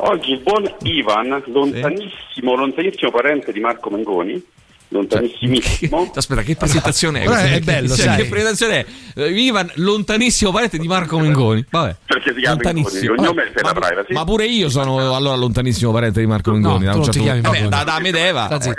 [0.00, 4.40] Oggi il buon Ivan, lontanissimo, lontanissimo parente di Marco Mengoni,
[4.88, 6.10] lontanissimissimo.
[6.14, 7.46] Aspetta, che presentazione è questa?
[7.46, 8.16] è bello, Cioè, sai.
[8.16, 8.86] Che presentazione è?
[9.20, 11.64] Eh, Ivan, lontanissimo parente di Marco Mengoni.
[11.70, 11.96] Vabbè.
[12.06, 13.14] Perché si chiama Lontanissimo.
[13.14, 14.12] Mengoni, il ma, privacy.
[14.14, 16.84] ma pure io sono allora lontanissimo parente di Marco Mengoni.
[16.84, 17.40] da non ti certo chiami.
[17.40, 17.84] Vabbè, Mengoni.
[17.84, 18.60] da, da Medeva.
[18.60, 18.74] Zitto.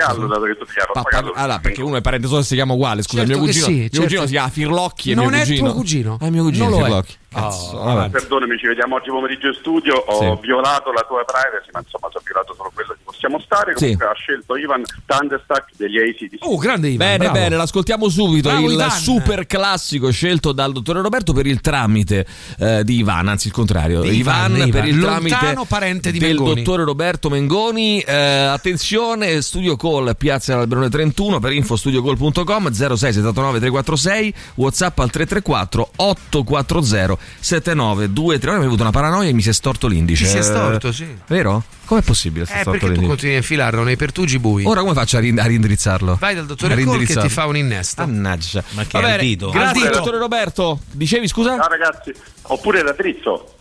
[0.94, 1.34] Papagallo.
[1.36, 3.02] allora, perché uno è parente solo se si chiama uguale.
[3.02, 4.02] Scusa, Certo mio cugino, sì, mio certo.
[4.02, 5.12] cugino si chiama Firlocchi.
[5.12, 6.18] e Non mio è cugino, tuo cugino?
[6.22, 6.84] È mio cugino Non lo è.
[6.84, 7.18] Firlocchi.
[7.30, 8.10] Cazzo, Oh.
[8.10, 9.96] Perdonami, ci vediamo oggi pomeriggio in studio.
[9.96, 10.42] Ho Sì.
[10.42, 13.74] violato la tua privacy, ma insomma, se ho violato solo quello ci possiamo stare.
[13.76, 13.82] Sì.
[13.82, 16.38] Comunque ha scelto Ivan Thunderstack degli ACDC.
[16.46, 17.08] Oh, grande Ivan.
[17.08, 17.34] Bene, bravo.
[17.34, 18.50] bene, l'ascoltiamo subito.
[18.50, 18.90] Bravo, il Ivan.
[18.92, 22.26] super classico scelto dal dottore Roberto per il tramite
[22.58, 24.02] eh, di Ivan, anzi il contrario.
[24.02, 24.88] Di Ivan, per Ivan.
[24.88, 26.56] il Lontano tramite parente di del Mengoni.
[26.56, 28.00] dottore Roberto Mengoni.
[28.00, 35.10] Eh, attenzione, studio call Piazza Alberone 31 per info studiocall.com 06 79 346 WhatsApp al
[35.10, 38.50] 334 840 7923.
[38.50, 40.24] Ora mi è avuto una paranoia e mi si è storto l'indice.
[40.24, 41.08] Ti si è storto, sì.
[41.28, 41.64] Vero?
[41.90, 42.46] Com'è possibile?
[42.48, 44.64] Eh, perché tu continui a infilarlo nei pertugi bui.
[44.64, 46.18] Ora come faccio a, rin- a rindrizzarlo?
[46.20, 48.06] Vai dal dottore Cole che ti fa un innesto.
[48.06, 48.64] Mannaggia.
[48.74, 49.50] Ma che Va bene, al dito?
[49.50, 49.98] Grazie, Al dito.
[49.98, 50.80] dottore Roberto.
[50.92, 51.56] Dicevi scusa?
[51.58, 53.54] Ciao ragazzi, oppure da drizzo.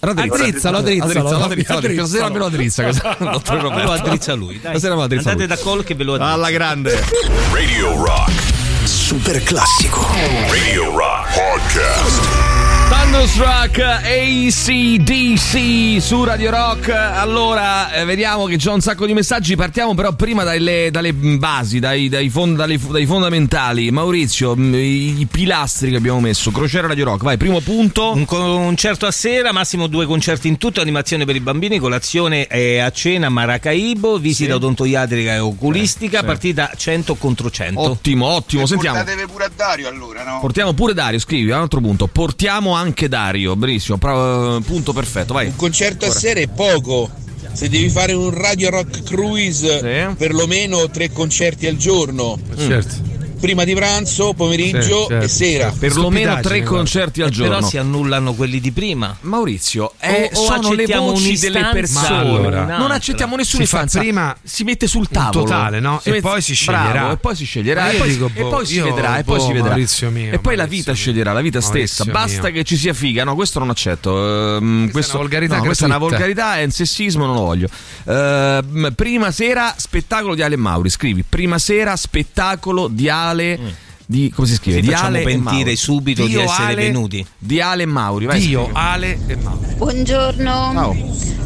[0.00, 1.28] Addrizzalo, addrizzalo.
[1.44, 2.44] Addrizzalo, addrizzalo.
[2.46, 2.92] Addrizzalo.
[2.92, 3.84] Stasera me lo addrizza.
[3.84, 4.58] lo addrizza lui.
[4.58, 6.32] Stasera me lo addrizza Andate da Call che ve lo addrizza.
[6.32, 7.04] Alla grande.
[7.52, 8.65] Radio Rock.
[8.86, 10.06] Super classico.
[10.48, 12.54] Radio Rock Podcast.
[12.88, 15.56] Thunderstruck ACDC
[16.00, 16.88] su Radio Rock.
[16.90, 19.56] Allora, eh, vediamo che c'è un sacco di messaggi.
[19.56, 23.90] Partiamo però prima dalle, dalle basi, dai, dai fond- dalle- dai fondamentali.
[23.90, 26.52] Maurizio, mh, i, i pilastri che abbiamo messo.
[26.52, 28.12] Crociera Radio Rock, vai, primo punto.
[28.12, 32.78] Un concerto a sera, massimo due concerti in tutto, animazione per i bambini, colazione e
[32.78, 34.56] a cena Maracaibo, visita Sì.
[34.56, 36.24] odontoiatrica e oculistica, sì.
[36.24, 37.80] partita 100 contro 100.
[37.80, 38.64] Ottimo, ottimo.
[38.80, 38.96] Sentiamo.
[38.98, 40.38] Portatevi pure a Dario allora, no?
[40.40, 42.06] Portiamo pure Dario, scrivi, a un altro punto.
[42.06, 45.46] Portiamo anche Dario, benissimo, pro- punto perfetto, vai.
[45.46, 47.10] Un concerto a sera è poco.
[47.52, 50.14] Se devi fare un Radio Rock Cruise, Sì.
[50.16, 52.38] perlomeno tre concerti al giorno.
[52.56, 52.94] Certo.
[53.38, 55.62] Prima di pranzo, pomeriggio Sì, certo, e sera.
[55.64, 55.78] certo.
[55.78, 57.54] Perlomeno tre Stupidaggine, concerti al Eh, giorno.
[57.56, 59.16] Però si annullano quelli di prima.
[59.20, 62.30] Maurizio, eh, O- o sono le accettiamo voci delle persone.
[62.46, 63.98] o non accettiamo nessuna istanza.
[63.98, 65.44] prima si mette sul tavolo.
[65.44, 66.00] totale, no?
[66.02, 66.90] E mette- poi si sceglierà.
[66.90, 67.90] Bravo, e poi si sceglierà.
[67.90, 69.18] E poi, dico, e boh, poi si vedrà.
[69.18, 69.68] E poi boh, si vedrà.
[69.68, 71.00] Maurizio mio, e poi la vita mio.
[71.00, 72.10] sceglierà, la vita Maurizio stessa.
[72.10, 72.52] Basta mio.
[72.52, 73.22] che ci sia figa.
[73.24, 74.56] No, questo non accetto.
[74.56, 75.28] Ehm, questo, no,
[75.60, 77.68] questa è una volgarità, è un sessismo, non lo voglio.
[78.06, 80.88] Ehm, prima sera, spettacolo di Ale Mauri.
[80.88, 83.58] Scrivi, prima sera, spettacolo di Ale totale.
[83.58, 84.80] Mm di come si scrive?
[84.80, 85.76] Sì, di Ale e pentire Mauri.
[85.76, 86.74] subito di Dio, essere Ale.
[86.76, 87.26] venuti.
[87.38, 88.26] Di Ale e Mauri.
[88.26, 88.68] Vai, Dio.
[88.72, 89.60] Ale e Mauro.
[89.76, 90.70] Buongiorno.
[90.72, 90.96] Ciao.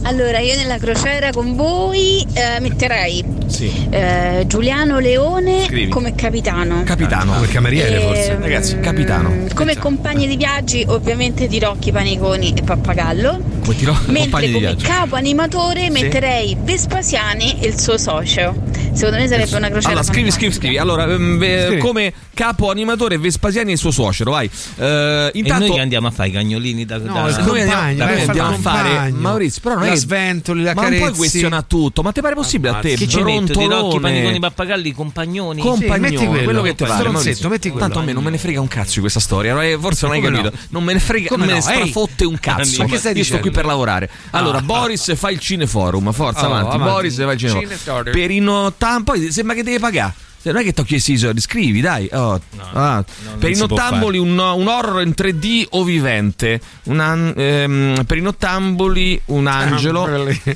[0.02, 3.70] Allora, io nella crociera con voi eh, metterei Sì.
[3.90, 5.90] eh, Giuliano Leone Scrivi.
[5.90, 6.82] come capitano.
[6.84, 7.34] Capitano.
[7.34, 8.38] Come cameriere Ehm, forse.
[8.38, 9.46] Ragazzi, capitano.
[9.54, 13.42] Come compagni di viaggi, ovviamente di Rocchi Paniconi e Pappagallo.
[13.62, 18.54] Come ti ro- compagni Mentre di come capo animatore metterei Vespasiani e il suo socio.
[18.92, 19.92] Secondo me sarebbe una crociera.
[19.92, 20.78] Allora, scrivi, scrivi, scrivi.
[20.78, 21.80] Allora, ehm, eh, Scrivi.
[21.80, 24.50] come capo animatore Vespasiani e il suo suocero, vai.
[24.76, 27.60] Eh, E intanto noi che andiamo a fare i cagnolini da, No, da- il noi
[27.60, 29.10] andiamo, compagno, noi vai a andiamo a fare.
[29.10, 31.18] Maurizio, però non è La che- sventoli, la ma non puoi carezzi.
[31.18, 32.94] questiona tutto, ma ti pare possibile a te?
[32.96, 34.00] Che ci metto di Rocchi, brontolone?
[34.00, 35.60] Paniconi, Pappagalli, compagnoni?
[35.60, 36.42] Compagnone, Sì, metti quello.
[36.44, 37.48] quello che ti pare Maurizio.
[37.48, 37.84] metti quello.
[37.86, 40.14] Tanto a me non me ne frega un cazzo di questa storia eh, Forse non
[40.16, 40.50] hai capito no?
[40.70, 41.72] Non me ne frega Come Non me ne no?
[41.80, 44.62] Strafotte un cazzo Ma che stai Io sto qui per lavorare Allora Ah.
[44.62, 46.74] Boris fa il cineforum Forza Oh, avanti.
[46.76, 46.92] avanti.
[46.92, 48.12] Boris fa il cineforum.
[48.12, 51.80] Per i nottam Poi sembra che devi pagare non è che tocchi i soldi, scrivi,
[51.80, 52.08] dai.
[52.12, 52.40] Oh.
[52.72, 53.04] Ah.
[53.38, 56.60] per i nottamboli un, un horror in 3D o vivente.
[56.84, 60.08] Un an- ehm, per i nottamboli un angelo.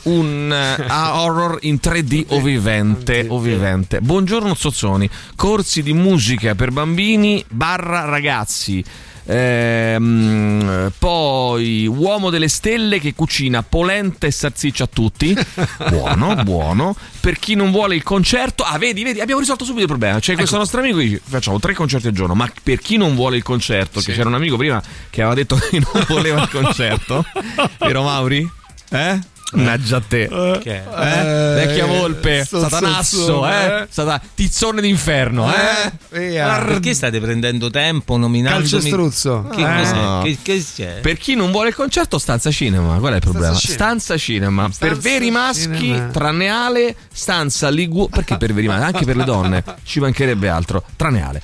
[0.05, 4.01] un ah, horror in 3D o vivente, o vivente.
[4.01, 5.09] Buongiorno Zozzoni.
[5.37, 8.83] Corsi di musica per bambini barra ragazzi.
[9.27, 15.35] Ehm, poi uomo delle stelle che cucina polenta e salsiccia a tutti.
[15.89, 16.95] Buono buono.
[17.21, 20.19] Per chi non vuole il concerto ah vedi vedi abbiamo risolto subito il problema.
[20.19, 23.15] C'è questo nostro amico che dice facciamo tre concerti al giorno ma per chi non
[23.15, 26.51] vuole il concerto che c'era un amico prima che aveva detto che non voleva il
[26.51, 27.25] concerto.
[27.79, 28.51] Vero Mauri?
[28.91, 29.19] eh?
[29.53, 30.27] Mannaggia te
[30.63, 30.77] Che?
[30.77, 31.55] eh?
[31.55, 33.87] vecchia volpe sto satanasso zozzone, eh?
[33.89, 35.93] Sata- tizzone d'inferno eh?
[36.19, 36.59] Via.
[36.65, 38.69] Perché state prendendo tempo nominandomi?
[38.69, 39.47] Calcestruzzo.
[39.55, 39.79] Che Eh.
[39.79, 39.95] cos'è?
[39.95, 40.23] No.
[40.25, 40.99] Che, che c'è?
[41.01, 42.97] Per chi non vuole il concerto, stanza cinema.
[42.99, 43.55] Qual è il problema?
[43.55, 43.79] cinema.
[43.79, 44.63] Stanza cinema.
[44.65, 46.07] per Stanza veri maschi, cinema.
[46.09, 48.11] tranne Ale, stanza Liguori.
[48.11, 48.83] Perché per veri maschi?
[48.85, 50.83] Anche per le donne, ci mancherebbe altro.
[50.97, 51.43] Tranne Ale.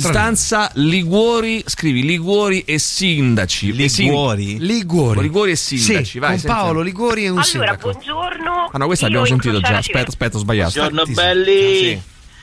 [0.00, 3.88] Stanza Liguori, scrivi Liguori e sindaci.
[3.88, 4.58] Sin- Liguori?
[4.58, 5.20] Liguori.
[5.22, 6.30] Liguori e sindaci, Sì, vai.
[6.30, 6.62] con sentiamo.
[6.64, 7.90] Paolo Liguori e un Allora, sindaco.
[7.92, 8.68] buongiorno.
[8.72, 9.76] Ah no, questa Io abbiamo in sentito già.
[9.78, 10.72] Aspetta, aspetta, ho sbagliato.
[10.74, 11.26] Buongiorno Tantissimo.
[11.26, 11.76] belli.
[11.78, 12.00] Sì.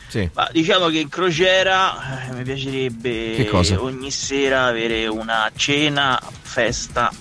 [0.07, 0.29] Sì.
[0.33, 3.81] Ma diciamo che in crociera eh, mi piacerebbe Che cosa?
[3.81, 7.11] ogni sera avere una cena, festa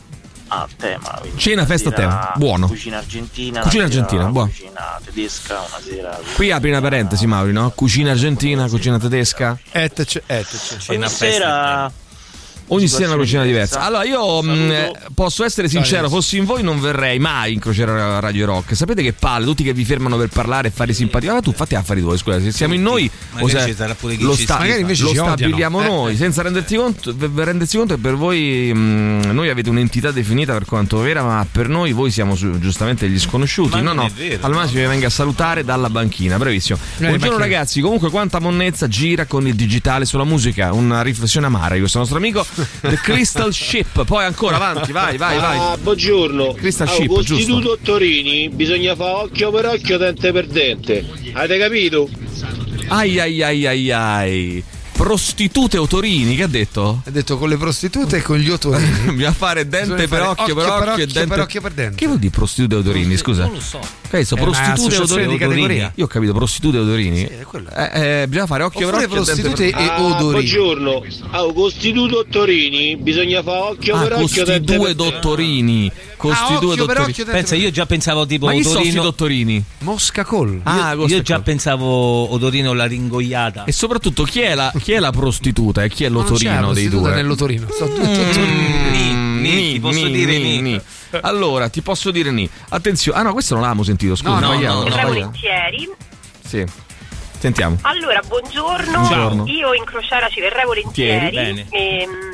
[0.53, 1.19] a tema.
[1.21, 2.33] quindi Cena, una festa a tema.
[2.37, 2.67] Buono.
[2.67, 3.61] Cucina argentina.
[3.61, 4.51] Cucina argentina, buono.
[4.51, 6.21] Cucina tedesca, una sera.
[6.35, 7.71] Qui apri una parentesi, Mauri, no?
[7.71, 9.59] Cucina argentina, cucina tedesca.
[9.71, 10.77] Etc, etc.
[10.79, 11.93] Cena, festa e sera
[12.73, 13.79] Ogni sera una cucina diversa.
[13.79, 13.81] diversa.
[13.81, 18.19] Allora, io mh, eh, posso essere sincero, fossi in voi non verrei mai in crociera
[18.21, 18.75] Radio Rock.
[18.75, 21.33] Sapete che palle, tutti che vi fermano per parlare e fare simpatia.
[21.35, 24.59] Ma tu fatti affari tuoi, scusa, se siamo in noi o se lo, sta- schifa.
[24.59, 25.37] Magari invece lo ci odiano.
[25.37, 26.17] stabiliamo Eh, noi, eh.
[26.17, 30.99] senza renderti conto, rendersi conto che per voi mh, noi avete un'entità definita per quanto
[30.99, 33.77] vera, ma per noi voi siamo su- giustamente gli sconosciuti.
[33.77, 36.79] Ma no, no, è vero, al massimo vi venga a salutare dalla banchina, bravissimo.
[36.97, 37.37] Buongiorno banchina.
[37.39, 41.99] ragazzi, comunque quanta monnezza gira con il digitale sulla musica, una riflessione amara di questo
[41.99, 42.45] nostro amico
[42.81, 44.05] The Crystal Ship.
[44.05, 45.59] Poi ancora avanti, vai, vai, vai.
[45.59, 46.55] Ah, buongiorno.
[46.55, 47.79] Crystal Ah, Ship, con giusto.
[47.83, 51.05] Torini bisogna fare occhio per occhio, dente per dente.
[51.33, 52.09] Avete capito?
[52.89, 54.65] Ai ai ai ai ai.
[55.07, 57.03] Prostitute o torini, che ha detto?
[57.05, 58.89] Ha detto con le prostitute e con gli otorini.
[59.11, 61.97] Bisogna fare dente per fare occhio per occhio, e dente per occhio per dente.
[61.97, 63.47] Che vuol dire prostitute o torini, scusa?
[63.47, 63.81] Non lo so.
[64.09, 65.39] Che so, È una prostitute o associazione di torini?
[65.39, 65.93] categoria.
[65.97, 67.17] Io ho capito, prostitute o torini.
[67.17, 67.69] Sì, è quello.
[67.71, 70.31] Eh, eh, bisogna fare occhio per Oppure occhio e per prostitute e Ah, odorini.
[70.31, 71.03] buongiorno.
[71.31, 75.11] Ah, con Istituto Torini bisogna fare occhio Ah, per occhio, dente costi due per dente.
[75.13, 75.93] dottorini.
[76.17, 77.11] Costi Ah, occhio dottorini.
[77.11, 79.03] occhio, Pensa, io già pensavo tipo Ma odorino.
[79.03, 79.65] dottorini?
[79.79, 80.61] Mosca Col.
[80.63, 83.65] Ah, io, già pensavo odorino la ringoiata.
[83.65, 86.45] E soprattutto chi è la, chi è la prostituta e chi è Ma non c'è
[86.45, 87.15] la l'otorino dei prostituta due?
[87.23, 87.67] nell'otorino.
[87.71, 89.21] Sono tutti Mm, otorini.
[89.43, 90.81] Ni, ti posso dire ni.
[91.23, 92.49] Allora, ti posso dire ni.
[92.71, 93.19] Attenzione.
[93.19, 94.39] Ah no, questo non l'avevamo sentito, scusa.
[94.39, 94.81] No, no, no, no.
[94.91, 95.09] Sbagliato.
[95.09, 95.89] volentieri.
[96.47, 96.65] Sì.
[97.39, 97.79] Sentiamo.
[97.83, 98.93] Allora, buongiorno.
[99.01, 99.47] Buongiorno.
[99.49, 101.35] Io in crociera ci verrei volentieri.
[101.35, 101.67] Bene.
[101.71, 102.31] ehm,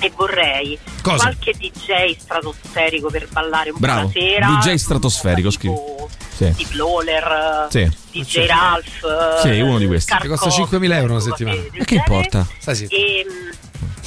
[0.00, 1.16] E, vorrei Cosa?
[1.28, 4.08] qualche DJ stratosferico per ballare un Bravo.
[4.08, 4.46] po' la sera.
[4.60, 6.50] DJ stratosferico, tipo Sì.
[6.52, 7.88] Steve Lawler, Sì.
[8.12, 9.40] DJ Ralph.
[9.42, 10.10] Sì, uno di questi.
[10.10, 11.60] Carl Che costa 5.000 euro una settimana.
[11.72, 12.46] E che importa?
[12.88, 13.26] E,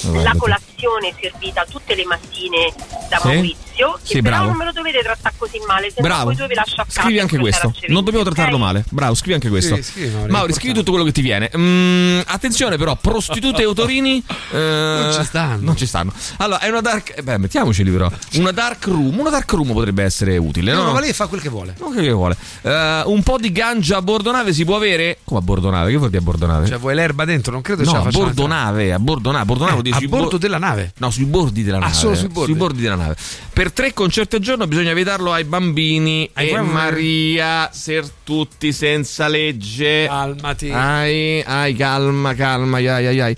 [0.04, 0.60] Ma mm, la guarda.
[0.76, 2.74] Colazione servita tutte le mattine
[3.10, 3.28] da Sì?
[3.28, 4.46] Maurizio, che Sì, però bravo.
[4.50, 6.24] non me lo dovete trattare così male, se no Bravo.
[6.26, 7.02] poi due vi lascio a casa.
[7.02, 7.68] Scrivi anche questo.
[7.68, 8.62] a Non dobbiamo trattarlo ok?
[8.62, 8.86] male.
[8.90, 9.76] Bravo, scrivi anche questo.
[9.78, 11.50] Sì, scrivi, Mauri, è Mauri, scrivi tutto quello che ti viene.
[11.56, 14.24] Mm, attenzione, però, prostitute e autorini.
[14.52, 15.62] non ci stanno.
[15.62, 16.12] Non ci stanno.
[16.38, 17.14] Allora, è una dark.
[17.18, 18.10] eh, Beh, mettiamoceli, però.
[18.36, 19.18] Una dark room.
[19.20, 20.84] Una dark room potrebbe essere utile, no?
[20.84, 21.76] No, ma lei fa quel che vuole.
[21.80, 22.36] Non che vuole.
[22.62, 25.20] Eh, un po' di ganja a bordo nave si può avere?
[25.24, 25.92] Come a bordo nave?
[25.92, 26.68] Che vuol dire a bordo nave?
[26.68, 27.52] Cioè, vuoi l'erba dentro?
[27.52, 29.82] Non credo ce no, la a facciano bordo nave, a bordo nave, a bordo nave,
[29.82, 30.65] dire a bordo bo- della nave.
[30.98, 31.94] No, sui bordi della Ah, nave.
[31.94, 32.82] solo sui bordi?
[32.82, 33.16] della nave.
[33.54, 36.74] Per tre concerti al giorno bisogna vietarlo ai bambini Ai e bambini.
[36.74, 40.06] Maria Sertutti senza legge.
[40.08, 40.70] Calmati.
[40.72, 43.38] Ai, ai, calma, calma, ai, ai, ai.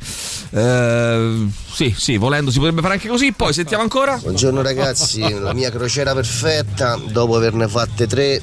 [0.50, 3.32] Eh, sì, sì, volendo si potrebbe fare anche così.
[3.34, 4.18] Poi sentiamo ancora.
[4.18, 8.42] Buongiorno ragazzi, la mia crociera perfetta, dopo averne fatte tre,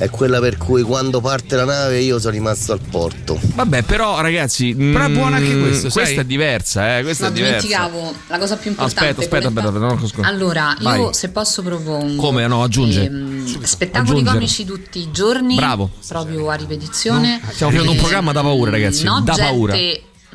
[0.00, 3.38] è quella per cui quando parte la nave io sono rimasto al porto.
[3.54, 6.02] Vabbè, però ragazzi, Però è mm, buono anche questo, sai?
[6.04, 7.66] Questa è diversa, eh, questa No, è diversa.
[7.66, 9.00] dimenticavo la cosa più importante.
[9.10, 10.26] Aspetta, aspetta, polenta- aspetta, no, scusa.
[10.26, 11.08] Allora, io Vai.
[11.14, 13.04] se posso propongo Come no, aggiunge.
[13.04, 14.34] ehm, spettacoli Aggiungere.
[14.36, 15.90] comici tutti i giorni, Bravo.
[16.08, 17.38] proprio a ripetizione.
[17.50, 19.04] Stiamo facendo un Ehm, programma da paura, ragazzi.
[19.04, 19.72] No, da gente paura.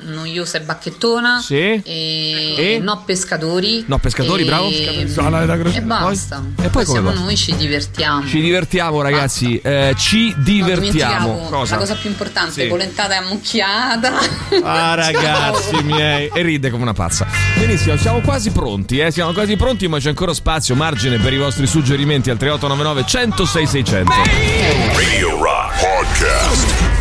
[0.04, 1.40] Noiosa e bacchettona.
[1.42, 1.56] Sì.
[1.56, 2.80] E, E?
[2.82, 3.84] no pescatori.
[3.88, 4.70] No pescatori, e, bravo.
[4.70, 6.44] E basta.
[6.62, 7.20] E poi come siamo va?
[7.20, 8.28] noi, ci divertiamo.
[8.28, 9.60] Ci divertiamo, ragazzi.
[9.64, 11.28] eh, ci No, divertiamo.
[11.28, 11.74] dimenticavo Cosa?
[11.76, 12.68] La cosa più importante, Sì.
[12.68, 14.14] polentata e ammucchiata.
[14.64, 17.26] Ah, ragazzi miei, e ride come una pazza.
[17.58, 19.12] Benissimo, siamo quasi pronti, eh?
[19.12, 23.68] Siamo quasi pronti, ma c'è ancora spazio, margine per i vostri suggerimenti al 3899 106
[23.68, 24.12] 600.
[24.96, 26.95] Radio Rock Podcast.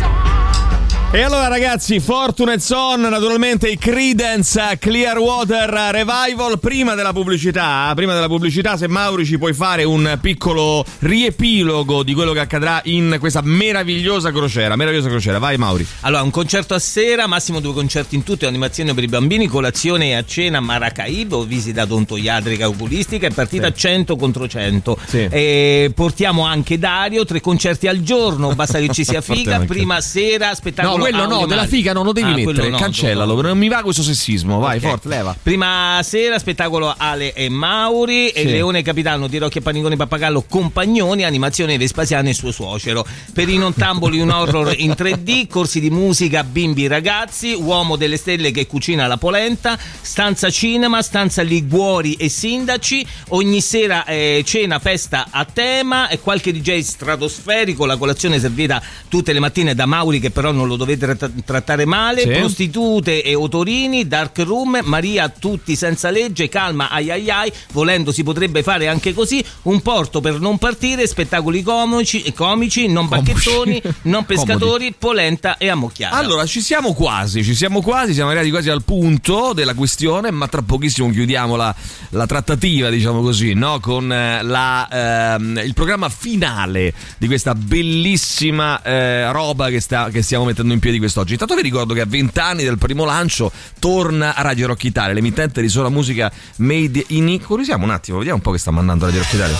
[1.15, 6.59] E allora ragazzi, Fortune Son, naturalmente i Credence Clearwater Revival.
[6.59, 12.13] Prima della pubblicità, prima della pubblicità, se Mauri ci puoi fare un piccolo riepilogo di
[12.13, 14.75] quello che accadrà in questa meravigliosa crociera.
[14.75, 15.87] Meravigliosa crociera, vai Mauri.
[16.01, 20.07] Allora, un concerto a sera, massimo due concerti in tutto, animazione per i bambini, colazione
[20.07, 24.97] e a cena a Maracaibo, visita odontoiatrica oculistica e partita 100 contro 100.
[25.11, 30.53] E portiamo anche Dario, tre concerti al giorno, basta che ci sia figa, prima sera
[30.53, 33.57] spettacolo No, quello no, Audio della figa no, lo devi Ah, mettere, no, cancellalo, non
[33.57, 34.83] mi va questo sessismo, vai, Ok.
[34.83, 35.35] forte, leva.
[35.41, 38.47] Prima sera spettacolo Ale e Mauri e Sì.
[38.47, 43.05] Leone Capitano di Rocchi e Panigoni Pappagallo Compagnoni, animazione Vespasiano e suo suocero.
[43.33, 48.51] Per i nontamboli un horror in 3D, corsi di musica bimbi ragazzi, uomo delle stelle
[48.51, 55.27] che cucina la polenta, stanza cinema, stanza liguori e sindaci, ogni sera eh, cena, festa
[55.29, 60.31] a tema e qualche DJ stratosferico, la colazione servita tutte le mattine da Mauri che
[60.31, 62.29] però non lo dovete tratta- trattare male, Sì.
[62.29, 68.23] prostitute e otorini, dark room, Maria tutti senza legge, calma ai ai ai, volendo si
[68.23, 74.25] potrebbe fare anche così, un porto per non partire, spettacoli comici, comici non bacchettoni, non
[74.27, 76.15] pescatori, polenta e ammocchiata.
[76.15, 80.47] Allora, ci siamo quasi, ci siamo quasi, siamo arrivati quasi al punto della questione, ma
[80.47, 81.73] tra pochissimo chiudiamo la,
[82.09, 83.79] la trattativa, diciamo così, no?
[83.79, 90.21] con eh, la, ehm, il programma finale di questa bellissima eh, roba che, sta- che
[90.21, 91.33] stiamo mettendo in piedi quest'oggi.
[91.33, 95.13] Intanto vi ricordo che a 20 anni del primo lancio torna a Radio Rock Italia,
[95.13, 97.43] l'emittente di sola musica made in Italy.
[97.45, 99.57] Curiosiamo un attimo, vediamo un po' che sta mandando Radio Rock Italia.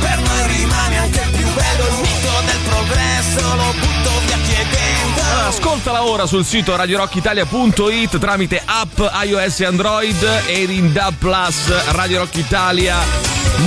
[0.00, 5.20] Per noi rimane anche più bello il mito del progresso, lo butto via chiedendo.
[5.48, 12.18] Ascoltala ora sul sito radiorockitalia.it tramite app iOS e Android ed in DAB Plus Radio
[12.18, 12.96] Rock Italia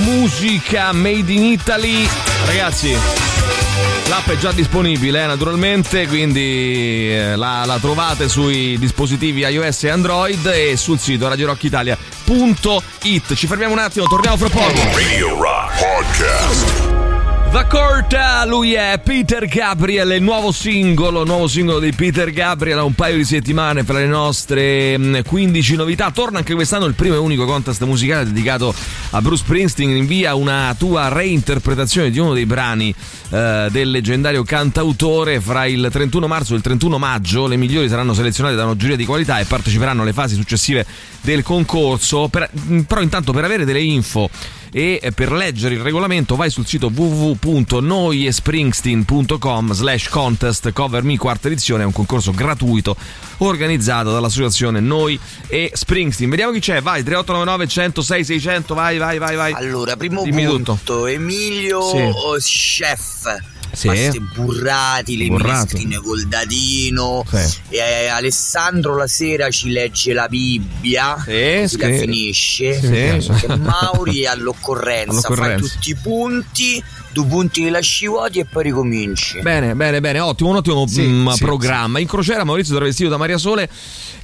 [0.04, 2.08] musica made in Italy.
[2.46, 2.96] Ragazzi,
[4.12, 9.88] l'app è già disponibile eh, naturalmente, quindi eh, la, la trovate sui dispositivi iOS e
[9.88, 13.34] Android e sul sito radiorockitalia.it.
[13.34, 14.82] Ci fermiamo un attimo, torniamo fra poco.
[14.94, 17.01] Radio Rock Podcast.
[17.52, 22.82] The Court, lui è Peter Gabriel, il nuovo singolo, nuovo singolo di Peter Gabriel ha
[22.82, 26.10] un paio di settimane fra le nostre mm, 15 novità.
[26.10, 28.74] Torna anche quest'anno il primo e unico contest musicale dedicato
[29.10, 29.90] a Bruce Springsteen.
[29.90, 32.88] Invia una tua reinterpretazione di uno dei brani
[33.28, 37.46] eh, del leggendario cantautore fra il 31 marzo e il 31 maggio.
[37.46, 40.86] Le migliori saranno selezionate da una giuria di qualità e parteciperanno alle fasi successive
[41.20, 42.28] del concorso.
[42.28, 44.30] Per- mm, però intanto per avere delle info
[44.72, 51.48] e eh, per leggere il regolamento vai sul sito www.noiespringsteen.com slash contest cover me quarta
[51.48, 52.96] edizione è un concorso gratuito
[53.38, 59.36] organizzato dall'associazione Noi e Springsteen vediamo chi c'è vai 3899 106 600 vai vai vai
[59.36, 61.06] vai Allora, primo Dimmi punto, tutto.
[61.06, 61.98] Emilio Sì.
[61.98, 63.40] oh, chef.
[63.72, 63.86] Sì.
[63.86, 67.24] Paste burrati, le minestrine col dadino.
[67.28, 67.58] Sì.
[67.70, 71.98] E, eh, Alessandro la sera ci legge la Bibbia, Sì, la sì.
[71.98, 72.78] finisce.
[72.78, 73.44] Sì.
[73.46, 75.66] E Mauri all'occorrenza, All'occorrenza.
[75.74, 79.40] tutti i punti, due punti li lasci vuoti e poi ricominci.
[79.40, 81.98] Bene, bene, bene, ottimo, un ottimo Sì, mm, sì, programma.
[81.98, 83.68] In crociera Maurizio travestito da Maria Sole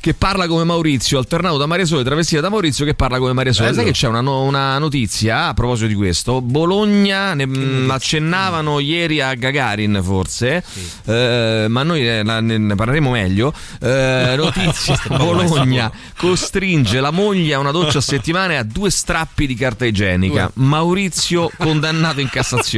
[0.00, 3.52] che parla come Maurizio, alternato da Maria Sole travestita da Maurizio che parla come Maria
[3.52, 3.70] Sole.
[3.70, 3.82] Bello.
[3.82, 6.40] Sai che c'è una, no- una notizia a proposito di questo?
[6.40, 10.62] Bologna, ne mm, accennavano ieri a Gagarin forse,
[11.04, 13.52] eh, ma noi eh, ne, ne parleremo meglio.
[13.80, 19.46] Eh, notizia, Bologna costringe la moglie a una doccia a settimana e a due strappi
[19.46, 20.50] di carta igienica.
[20.54, 22.76] Maurizio condannato in Cassazione.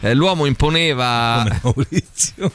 [0.00, 1.46] Eh, l'uomo imponeva...
[1.62, 2.52] Maurizio.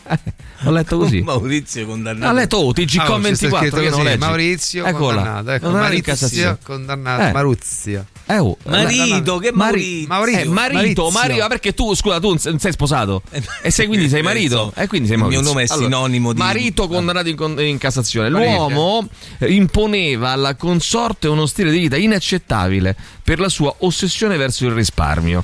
[0.65, 1.21] Ho letto così.
[1.23, 2.29] Maurizio condannato.
[2.31, 4.17] Ha letto oh, TG Ah, Com c'è sta 24 scritto che non leggi.
[4.19, 5.15] Maurizio Eccola.
[5.15, 6.57] condannato, ecco, Maurizio Cassazione.
[6.63, 7.31] condannato, Eh.
[7.31, 8.05] Maruzia.
[8.25, 10.41] Eh, oh, Marito, che Mari- Maurizio?
[10.41, 11.09] eh, marito, Maurizio.
[11.11, 13.21] Mario, ma perché tu, scusa, tu non sei sposato?
[13.61, 14.71] E sei quindi sei marito?
[14.75, 15.53] E quindi sei Il mio Maurizio.
[15.53, 18.29] nome è sinonimo di- Marito condannato in, in Cassazione.
[18.29, 19.05] L'uomo
[19.39, 24.71] eh, imponeva alla consorte uno stile di vita inaccettabile per la sua ossessione verso il
[24.71, 25.43] risparmio.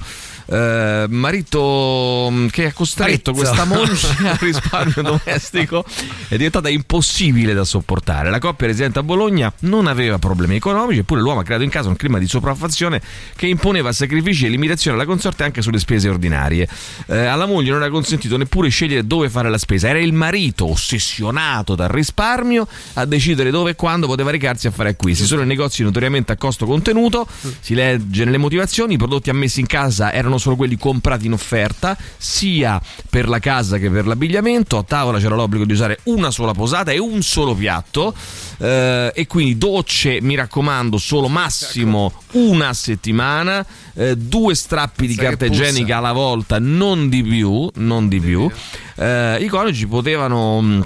[0.51, 3.33] Eh, marito mm, che ha costretto Marito.
[3.33, 3.91] questa moglie
[4.31, 5.85] al risparmio domestico
[6.27, 8.31] è diventata impossibile da sopportare.
[8.31, 11.89] La coppia residente a Bologna non aveva problemi economici, eppure l'uomo ha creato in casa
[11.89, 12.99] un clima di sopraffazione
[13.35, 16.67] che imponeva sacrifici e limitazioni alla consorte anche sulle spese ordinarie.
[17.05, 20.71] Eh, alla moglie non era consentito neppure scegliere dove fare la spesa, era il marito
[20.71, 25.25] ossessionato dal risparmio a decidere dove e quando poteva recarsi a fare acquisti.
[25.25, 27.27] Solo i negozi notoriamente a costo contenuto,
[27.59, 31.97] si legge nelle motivazioni, i prodotti ammessi in casa erano solo quelli comprati in offerta,
[32.17, 34.77] sia per la casa che per l'abbigliamento.
[34.77, 38.13] A tavola c'era l'obbligo di usare una sola posata e un solo piatto.
[38.59, 43.65] eh, e quindi docce, mi raccomando, solo massimo una a settimana,
[43.95, 48.49] eh, due strappi di carta igienica alla volta, non di più, non di più.
[48.95, 50.85] Eh, I coniugi potevano mh,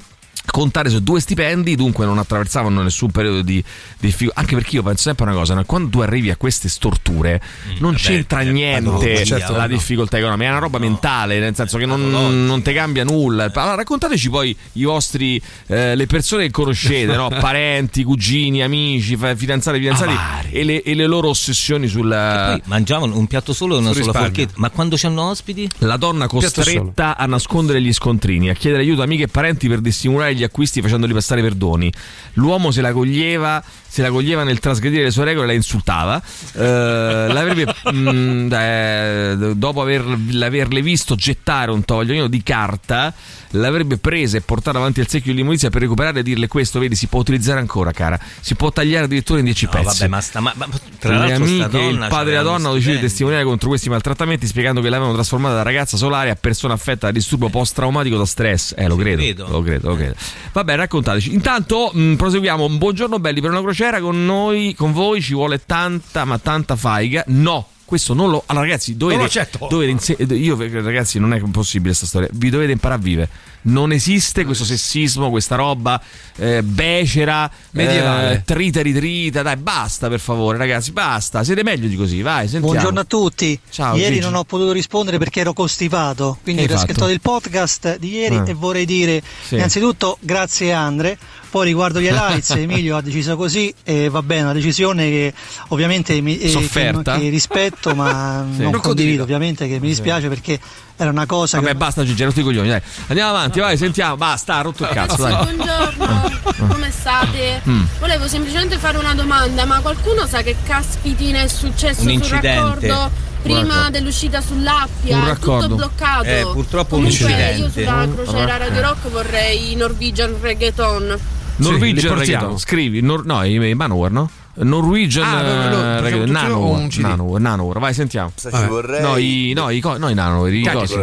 [0.51, 3.63] contare su due stipendi, dunque non attraversavano nessun periodo di
[3.99, 4.39] difficoltà.
[4.41, 5.63] Anche perché io penso sempre una cosa: no?
[5.65, 7.41] quando tu arrivi a queste storture,
[7.79, 9.67] non c'entra niente no, certo, la no.
[9.67, 13.51] difficoltà economica, è una roba mentale, nel senso che non, non ti cambia nulla.
[13.53, 17.29] Allora, raccontateci poi i vostri, eh, le persone che conoscete, no?
[17.39, 20.13] parenti, cugini, amici, fa- fidanzati, fidanzati,
[20.51, 22.59] e le, e le loro ossessioni sulla.
[22.65, 24.53] Mangiavano un piatto solo e una sola forchetta.
[24.57, 25.69] Ma quando c'hanno ospiti?
[25.79, 29.79] La donna costretta a nascondere gli scontrini, a chiedere aiuto a amiche e parenti per
[29.79, 31.91] dissimulare gli acquisti facendoli passare per doni.
[32.34, 33.63] L'uomo se la coglieva,
[33.93, 36.19] se la coglieva nel trasgredire le sue regole, la insultava.
[36.55, 40.03] Eh, l'avrebbe, mm, eh, dopo aver,
[40.41, 43.13] averle visto gettare un tovagliolino di carta,
[43.51, 46.95] l'avrebbe presa e portata avanti al secchio di limonizia per recuperare e dirle questo, vedi,
[46.95, 48.19] si può utilizzare ancora, cara.
[48.39, 49.85] Si può tagliare addirittura in 10 No, pezzi.
[49.99, 50.39] vabbè, ma sta.
[50.39, 50.67] Ma, ma-
[50.97, 53.69] tra Le amiche e il donna padre della c'aveva donna hanno deciso di testimoniare contro
[53.69, 58.17] questi maltrattamenti spiegando che l'avevano trasformata da ragazza solare a persona affetta da disturbo post-traumatico
[58.17, 58.73] da stress.
[58.75, 59.47] Eh, lo credo, credo.
[59.49, 60.15] lo credo, lo credo.
[60.51, 61.31] Vabbè, raccontateci.
[61.31, 62.65] Intanto mh, proseguiamo.
[62.65, 66.75] Un buongiorno belli per una crociera con noi, con voi ci vuole tanta, ma tanta
[66.75, 67.23] faiga.
[67.27, 67.67] No.
[67.86, 68.43] Questo non lo.
[68.47, 69.19] Allora, ragazzi, dovete.
[69.19, 69.67] Non lo accetto.
[69.69, 72.29] dovete io, ragazzi, non è possibile questa storia.
[72.31, 73.29] Vi dovete imparare a vivere.
[73.66, 76.01] Non esiste questo sessismo, questa roba
[76.36, 78.34] eh, becera, Medievale.
[78.34, 79.41] eh, trita ritrita.
[79.41, 81.43] Dai, basta per favore, ragazzi, basta.
[81.45, 82.68] Siete meglio di così, vai, sentiamo.
[82.74, 83.57] Buongiorno a tutti.
[83.70, 84.26] Ciao, ieri Gigi.
[84.26, 88.36] non ho potuto rispondere perché ero costipato, quindi ho hai ascoltato il podcast di ieri
[88.36, 88.43] Ah.
[88.47, 89.55] e vorrei dire Sì.
[89.55, 91.18] innanzitutto grazie Andre,
[91.49, 95.34] poi riguardo gli highlights Emilio ha deciso così e va bene, una decisione che
[95.70, 98.61] ovviamente mi, eh, che, che rispetto ma Sì.
[98.64, 100.59] non Non condivido ovviamente che mi dispiace perché
[100.95, 101.75] era una cosa Vabbè, che...
[101.77, 102.81] basta Gigi, hai rotto i coglioni, dai.
[103.07, 104.15] Andiamo avanti, vai, sentiamo.
[104.17, 105.33] Basta, ha rotto il cazzo, dai.
[105.33, 107.61] Buongiorno, come state?
[107.67, 107.83] Mm.
[107.99, 112.55] Volevo semplicemente fare una domanda, ma qualcuno sa che caspitina è successo Un sul incidente.
[112.55, 115.17] raccordo prima dell'uscita sull'Appia?
[115.17, 116.23] Un tutto bloccato.
[116.25, 117.61] Eh, purtroppo un Comunque incidente.
[117.61, 118.57] io sulla Un crociera.
[118.57, 121.19] Radio Rock vorrei Norwegian Reggaeton.
[121.57, 122.41] Norwegian portiamo.
[122.41, 124.29] regalo, scrivi, Nor- no, i, i Manowar, no?
[124.55, 126.97] Norwegian Ah, no, no, no, eh, Nanowar?
[126.97, 128.31] Nanowar, Nanowar, vai, sentiamo.
[128.35, 129.01] Cosa ci vorrei?
[129.01, 130.93] No, i, no, i, co- no, i Nanowar, i cosi.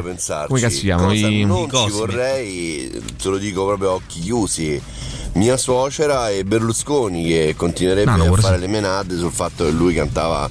[0.46, 1.12] Come cazzo si chiamano?
[1.12, 4.80] I, non i vorrei, te lo dico proprio a occhi chiusi.
[5.32, 9.70] Mia suocera e Berlusconi che continuerebbe No, no, a fare le menate sul fatto che
[9.70, 10.48] lui cantava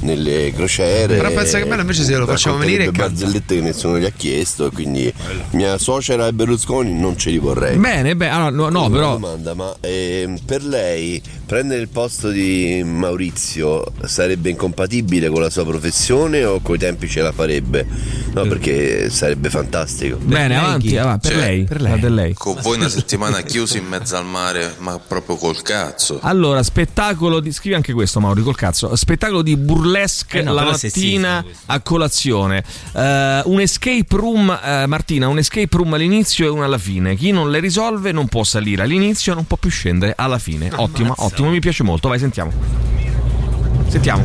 [0.00, 1.16] nelle crociere.
[1.16, 4.10] Però pensa che bello invece se lo facciamo venire e barzellette che nessuno gli ha
[4.10, 5.12] chiesto quindi
[5.50, 7.76] mia suocera e Berlusconi non ce li vorrei.
[7.76, 12.28] Bene, beh, allora, no, no, Una però domanda, ma ehm, per lei prendere il posto
[12.30, 17.86] di Maurizio sarebbe incompatibile con la sua professione o coi tempi ce la farebbe?
[18.32, 20.16] No, perché sarebbe fantastico.
[20.16, 22.34] Bene, avanti, avanti, per Cioè, lei, per per lei.
[22.34, 26.18] Con voi una settimana chiusi in mezzo al mare, ma proprio col cazzo.
[26.22, 27.52] Allora, spettacolo di.
[27.52, 28.94] Scrivi anche questo, Mauri, col cazzo.
[28.94, 29.56] Spettacolo di
[29.86, 32.62] burlesque Eh no, la mattina a colazione.
[32.92, 37.14] Eh, un escape room, eh, Martina, un escape room all'inizio e uno alla fine.
[37.14, 40.70] Chi non le risolve non può salire all'inizio, non può più scendere alla fine.
[40.74, 42.08] Ottimo, ottimo, mi piace molto.
[42.08, 42.52] Vai, sentiamo.
[43.88, 44.24] Sentiamo.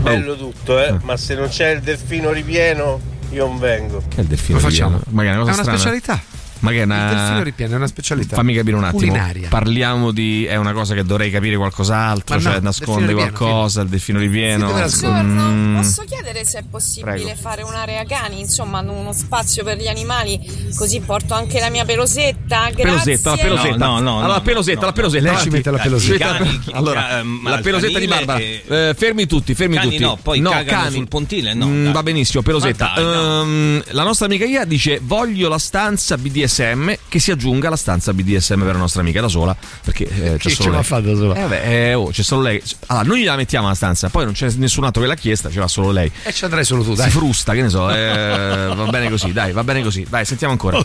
[0.00, 0.96] Bello tutto, eh?
[1.02, 3.00] Ma se non c'è il delfino ripieno,
[3.30, 4.02] io non vengo.
[4.08, 4.98] Che è il delfino Lo facciamo.
[4.98, 5.16] ripieno?
[5.16, 6.22] Ma che è una cosa È una specialità.
[6.60, 7.10] Ma che è una...
[7.10, 8.36] Il delfino ripieno è una specialità.
[8.36, 8.98] Fammi capire un attimo.
[9.00, 9.48] Culinaria.
[9.48, 10.44] Parliamo di.
[10.44, 12.36] È una cosa che dovrei capire qualcos'altro.
[12.36, 13.82] Ma no, cioè, nasconde qualcosa.
[13.82, 14.70] Il delfino ripieno.
[14.72, 15.22] nasconde?
[15.42, 15.76] Mm.
[15.76, 17.34] Posso chiedere se è possibile Prego.
[17.40, 20.40] fare un'area cani, insomma, uno spazio per gli animali,
[20.76, 22.70] così porto anche la mia pelosetta?
[22.70, 22.82] Grazie.
[22.82, 23.76] Pelosetta, la pelosetta.
[23.76, 25.30] No, no, no, allora, no, pelosetta, no, la pelosetta.
[25.32, 26.36] Lei ci mette la pelosetta.
[26.36, 28.38] Cani- allora, la pelosetta di Barbara.
[28.38, 30.02] e- Eh, fermi tutti, fermi Cani tutti.
[30.02, 32.92] no, poi cagano sul pontile, no, Mm, va benissimo, pelosetta.
[32.94, 33.42] Dai, no.
[33.42, 37.76] Ehm, la nostra amica Ia dice: Voglio la stanza BDSM BDSM che si aggiunga alla
[37.76, 39.54] stanza BDSM per la nostra amica da sola.
[39.84, 40.84] Perché eh, c'è solo ce l'ha lei.
[40.84, 41.34] fatta da sola?
[41.34, 42.62] Eh, vabbè, eh, oh, c'è solo lei.
[42.86, 45.58] Allora, noi gliela mettiamo la stanza, poi non c'è nessun altro che l'ha chiesta, ce
[45.58, 46.10] l'ha solo lei.
[46.22, 47.10] E ci andrai solo tu, dai.
[47.10, 47.90] Si frusta, che ne so.
[47.90, 50.06] eh, va bene così, dai, va bene così.
[50.08, 50.82] Dai, sentiamo ancora.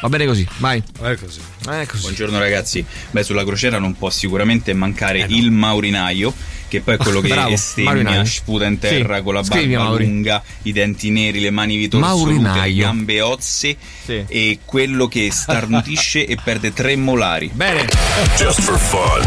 [0.00, 0.82] Va bene così, vai.
[1.00, 1.40] È così.
[1.70, 2.02] Eh, così.
[2.02, 6.32] Buongiorno ragazzi, beh sulla crociera non può sicuramente mancare il maurinaio
[6.68, 9.88] che poi è quello che Bravo, estemmia, sputa in terra Sì, con la scrivi, barba
[9.88, 10.06] Mauri.
[10.06, 16.36] lunga, i denti neri, le mani vitorsolute, le gambe ozze e quello che starnutisce e
[16.42, 17.50] perde tre molari.
[17.52, 17.86] Bene.
[18.36, 19.22] Just for fun.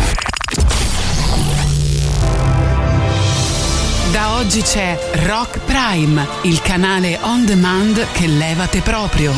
[4.11, 9.33] Da oggi c'è Rock Prime, il canale on demand che levate proprio.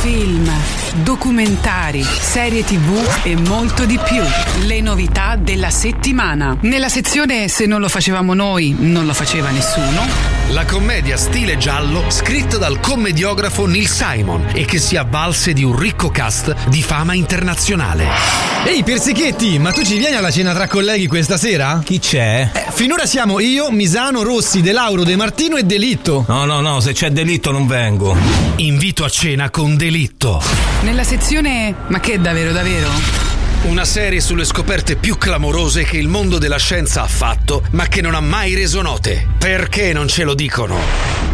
[0.00, 0.50] Film,
[0.96, 4.22] documentari, serie tv e molto di più.
[4.66, 6.56] Le novità della settimana.
[6.60, 10.38] Nella sezione Se non lo facevamo noi, non lo faceva nessuno.
[10.50, 15.78] La commedia stile giallo scritta dal commediografo Neil Simon e che si avvalse di un
[15.78, 18.08] ricco cast di fama internazionale.
[18.64, 21.80] Ehi Persichetti, ma tu ci vieni alla cena tra colleghi questa sera?
[21.84, 22.50] Chi c'è?
[22.52, 26.24] Eh, finora siamo io, Misano, Rossi, De Lauro, De Martino e Delitto.
[26.28, 28.16] No, no, no, se c'è delitto non vengo.
[28.56, 30.42] Invito a cena con delitto.
[30.82, 32.88] Nella sezione Ma che davvero davvero?
[33.64, 38.00] Una serie sulle scoperte più clamorose che il mondo della scienza ha fatto, ma che
[38.00, 39.28] non ha mai reso note.
[39.38, 40.78] Perché non ce lo dicono?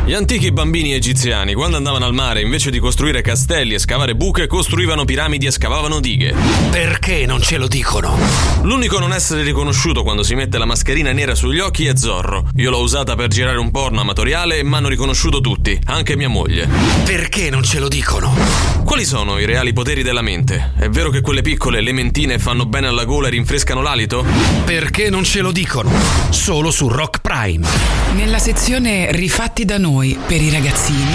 [0.05, 4.49] Gli antichi bambini egiziani, quando andavano al mare, invece di costruire castelli e scavare buche,
[4.49, 6.35] costruivano piramidi e scavavano dighe.
[6.71, 8.19] Perché non ce lo dicono?
[8.63, 12.49] L'unico a non essere riconosciuto quando si mette la mascherina nera sugli occhi è Zorro.
[12.57, 16.29] Io l'ho usata per girare un porno amatoriale e mi hanno riconosciuto tutti, anche mia
[16.29, 16.69] moglie.
[17.05, 18.76] Perché non ce lo dicono?
[18.87, 20.71] Quali sono i reali poteri della mente?
[20.79, 24.25] È vero che quelle piccole, le mentine, fanno bene alla gola e rinfrescano l'alito?
[24.65, 25.91] Perché non ce lo dicono?
[26.31, 27.67] Solo su Rock Prime.
[28.15, 31.15] Nella sezione Rifatti da noi per i ragazzini.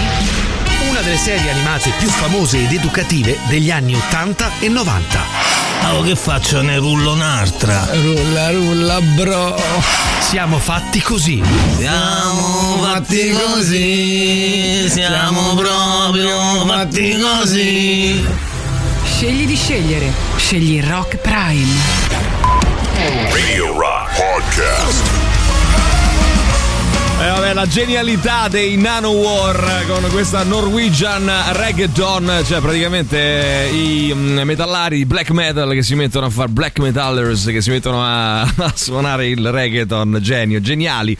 [0.90, 5.71] Una delle serie animate più famose ed educative degli anni 80 e 90.
[5.84, 6.62] Oh, che faccio?
[6.62, 7.88] Ne rullo un'altra.
[7.92, 9.60] Rulla, rulla, bro.
[10.20, 11.42] Siamo fatti così.
[11.78, 18.26] Siamo fatti così, siamo proprio fatti così.
[19.04, 20.12] Scegli di scegliere.
[20.38, 21.70] Scegli Rock Prime.
[23.32, 25.31] Radio Rock Podcast.
[27.22, 34.98] E vabbè, la genialità dei Nanowar con questa Norwegian reggaeton, cioè praticamente i mm, metallari
[34.98, 38.72] di black metal che si mettono a fare black metallers che si mettono a, a
[38.74, 41.16] suonare il reggaeton, genio, geniali.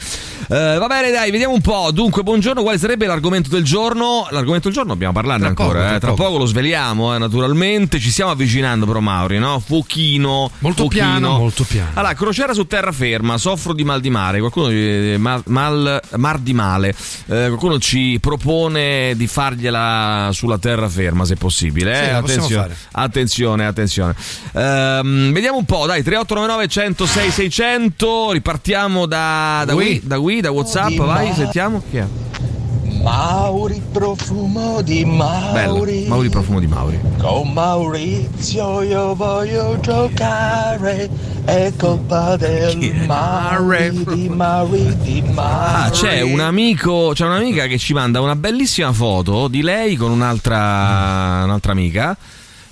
[0.48, 1.90] Eh, va bene, dai, vediamo un po'.
[1.92, 4.26] Dunque, buongiorno, quale sarebbe l'argomento del giorno?
[4.30, 5.88] L'argomento del giorno dobbiamo parlarne Tra ancora, poco, eh.
[5.88, 6.22] tra tra, poco.
[6.24, 6.38] poco.
[6.38, 7.98] lo sveliamo, eh, naturalmente.
[8.00, 9.62] Ci stiamo avvicinando, però, Mauri, no?
[9.64, 10.50] Fuochino.
[10.58, 11.04] Molto fuochino.
[11.04, 11.90] piano, molto piano.
[11.94, 14.40] Allora, crociera su terraferma, soffro di mal di mare.
[14.40, 16.90] Qualcuno eh, mal- mar di male.
[16.90, 21.94] Eh, qualcuno ci propone di fargliela sulla terraferma, se possibile.
[21.94, 22.20] Sì, eh?
[22.20, 24.14] possiamo attenzione, attenzione, attenzione.
[24.52, 28.30] Ehm, vediamo un po', dai, 3899 106 600.
[28.32, 29.84] Ripartiamo da, da, Qui.
[29.84, 30.88] qui, da qui, da WhatsApp.
[30.88, 31.82] Di Vai, sentiamo.
[31.90, 32.06] Chi è?
[33.02, 35.52] Mauri, profumo di Mauri.
[35.52, 36.08] Bello.
[36.08, 37.00] Mauri, profumo di Mauri.
[37.18, 41.08] Con Maurizio io voglio giocare.
[41.44, 45.84] È colpa del Mauri, di Mauri, di Mauri.
[45.84, 50.12] Ah, c'è un amico, c'è un'amica che ci manda una bellissima foto di lei con
[50.12, 52.16] un'altra, un'altra amica.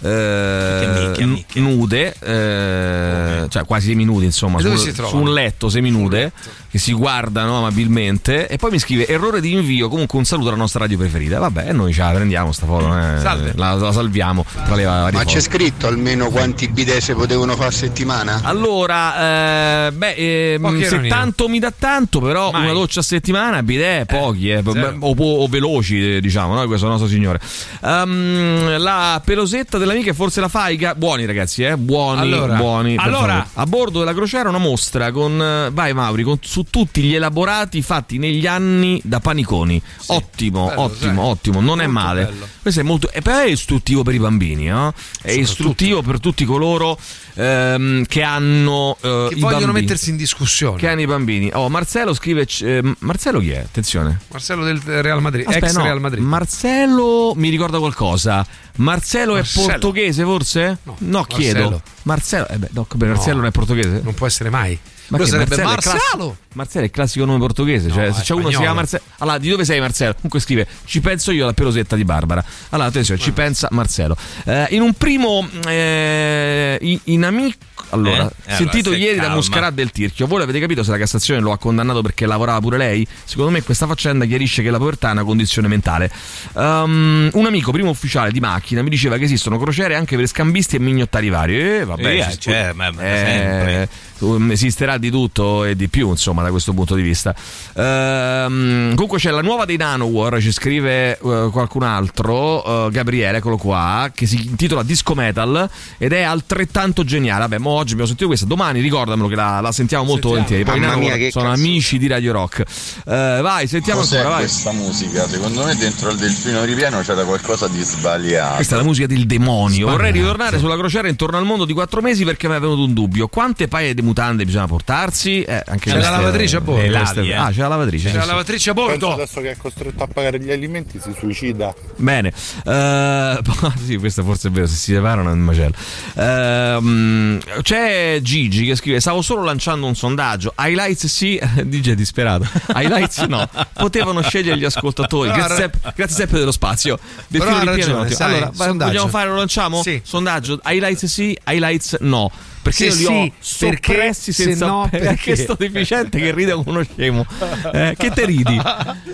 [0.03, 6.33] eh, n- nude, eh, cioè quasi seminude, insomma, su, su un letto seminude
[6.71, 8.49] che si guardano amabilmente.
[8.49, 9.89] E poi mi scrive errore di invio.
[9.89, 11.39] Comunque, un saluto alla nostra radio preferita.
[11.39, 13.23] Vabbè, e noi ce la prendiamo sta foto, eh.
[13.23, 15.35] La, la salviamo tra le varie Ma foto.
[15.35, 18.41] c'è scritto almeno quanti bidet si potevano fare a settimana?
[18.45, 22.65] Allora, eh, beh, Pochi se tanto mi dà tanto, però Mai.
[22.65, 26.67] una doccia a settimana, bidet, pochi, eh, o, o veloci, eh, diciamo, no?
[26.67, 27.41] Questo nostro signore.
[27.83, 30.95] Ehm, la pelosetta dell'amica è forse la faiga.
[30.95, 31.77] Buoni, ragazzi, eh?
[31.77, 32.97] Buoni, Allora, buoni.
[32.97, 33.47] allora.
[33.55, 37.83] a bordo della crociera una mostra con, eh, vai Mauri, con, su tutti gli elaborati
[37.83, 39.81] fatti negli anni da Paniconi.
[40.07, 41.31] ottimo, bello, ottimo, sai.
[41.31, 42.25] ottimo, non è Molto male.
[42.25, 42.49] bello.
[42.63, 44.93] Questo è molto, e però è istruttivo per i bambini, no?
[45.23, 46.99] È istruttivo per tutti coloro
[47.35, 49.73] ehm, che hanno eh, Che vogliono bambini.
[49.83, 50.79] mettersi in discussione.
[50.79, 51.51] Che hanno i bambini.
[51.53, 52.47] Oh, Marcello scrive.
[52.61, 53.59] eh, Marcello chi è?
[53.59, 54.21] Attenzione.
[54.31, 56.23] Marcello del Real Madrid, Aspetta, ex no, Real Madrid.
[56.23, 58.47] Marcello mi ricorda qualcosa.
[58.77, 59.67] Marcello, Marcello.
[59.67, 60.79] è portoghese forse?
[60.99, 61.59] No, chiedo.
[61.59, 61.83] Marcello.
[62.03, 64.01] Marcello, eh beh, no, Marcello non è portoghese?
[64.03, 64.79] Non può essere mai.
[65.11, 66.37] Ma Quello sarebbe Marcello è Marcello.
[66.55, 67.91] Marcello è il classico nome portoghese.
[67.91, 68.75] cioè, No, se è c'è uno che si chiama.
[68.75, 69.03] Marcello.
[69.19, 70.15] Allora, di dove sei Marcello?
[70.15, 72.45] Comunque scrive: Ci penso io alla pelosetta di Barbara.
[72.71, 74.17] Allora, attenzione, ci pensa Marcello.
[74.45, 75.49] Eh, in un primo.
[75.67, 77.57] eh, in, in amico.
[77.93, 78.55] Allora, Eh?
[78.55, 79.35] sentito Allora, ieri da calma.
[79.37, 82.77] Muscarat del Tirchio, voi avete capito se la Cassazione lo ha condannato perché lavorava pure
[82.77, 83.05] lei?
[83.25, 86.09] Secondo me questa faccenda chiarisce che la povertà è una condizione mentale.
[86.53, 90.77] Um, un amico, primo ufficiale di macchina, mi diceva che esistono crociere anche per scambisti
[90.77, 91.61] e mignottari vari.
[91.61, 93.89] Eh, vabbè, Eh, ci- cioè, ma- ma eh, sempre.
[94.21, 97.35] Um, esisterà di tutto e di più, insomma, da questo punto di vista.
[97.75, 103.57] Ehm, comunque c'è la nuova dei Nanowar, ci scrive eh, qualcun altro, eh, Gabriele, eccolo
[103.57, 105.69] qua, che si intitola Disco Metal
[105.99, 107.41] ed è altrettanto geniale.
[107.41, 110.65] Vabbè, mo oggi abbiamo sentito questa, domani ricordamelo che la, la sentiamo molto volentieri.
[110.65, 111.69] Poi Mamma mia, che sono canzone.
[111.69, 112.61] amici di Radio Rock.
[112.61, 114.45] Eh, vai, sentiamo Cos'è ancora, vai.
[114.45, 115.29] questa musica?
[115.29, 118.57] Secondo me dentro il delfino ripieno c'era qualcosa di sbagliato.
[118.57, 119.87] Questa è la musica del demonio.
[119.89, 120.19] Vorrei Sbagliato.
[120.33, 123.29] ritornare sulla crociera intorno al mondo di quattro mesi perché mi è venuto un dubbio.
[123.29, 125.43] Quante paia di mutande bisogna portarsi?
[125.43, 126.83] Eh, anche C'è la lavatrice a bordo.
[126.83, 128.05] le queste- Ah, c'è la lavatrice.
[128.05, 128.29] C'è sì, la sì.
[128.29, 128.93] lavatrice a bordo.
[128.93, 131.73] Penso adesso che è costretto a pagare gli alimenti si suicida.
[131.97, 132.33] Bene,
[132.65, 133.39] Eh,
[133.87, 134.67] sì, questo forse è vero.
[134.67, 135.75] Se si separano è un macello.
[136.17, 140.55] Ehm, c'è Gigi che scrive: Stavo solo lanciando un sondaggio.
[140.59, 142.47] Highlights sì, DJ è disperato.
[142.75, 143.49] Highlights no.
[143.75, 145.31] Potevano scegliere gli ascoltatori.
[145.31, 146.99] Grazie, grazie Seppe dello spazio.
[147.29, 148.91] Del Però ha ragione, sai, allora, sondaggio.
[148.91, 149.83] vogliamo fare, lo lanciamo?
[149.83, 150.01] Sì.
[150.05, 152.31] Sondaggio: highlights sì, highlights no.
[152.63, 154.13] Perché Se io li ho sì, perché?
[154.13, 155.37] Se no, perché perché?
[155.37, 157.27] sto deficiente che ride come uno scemo.
[157.73, 158.61] Eh, che te ridi?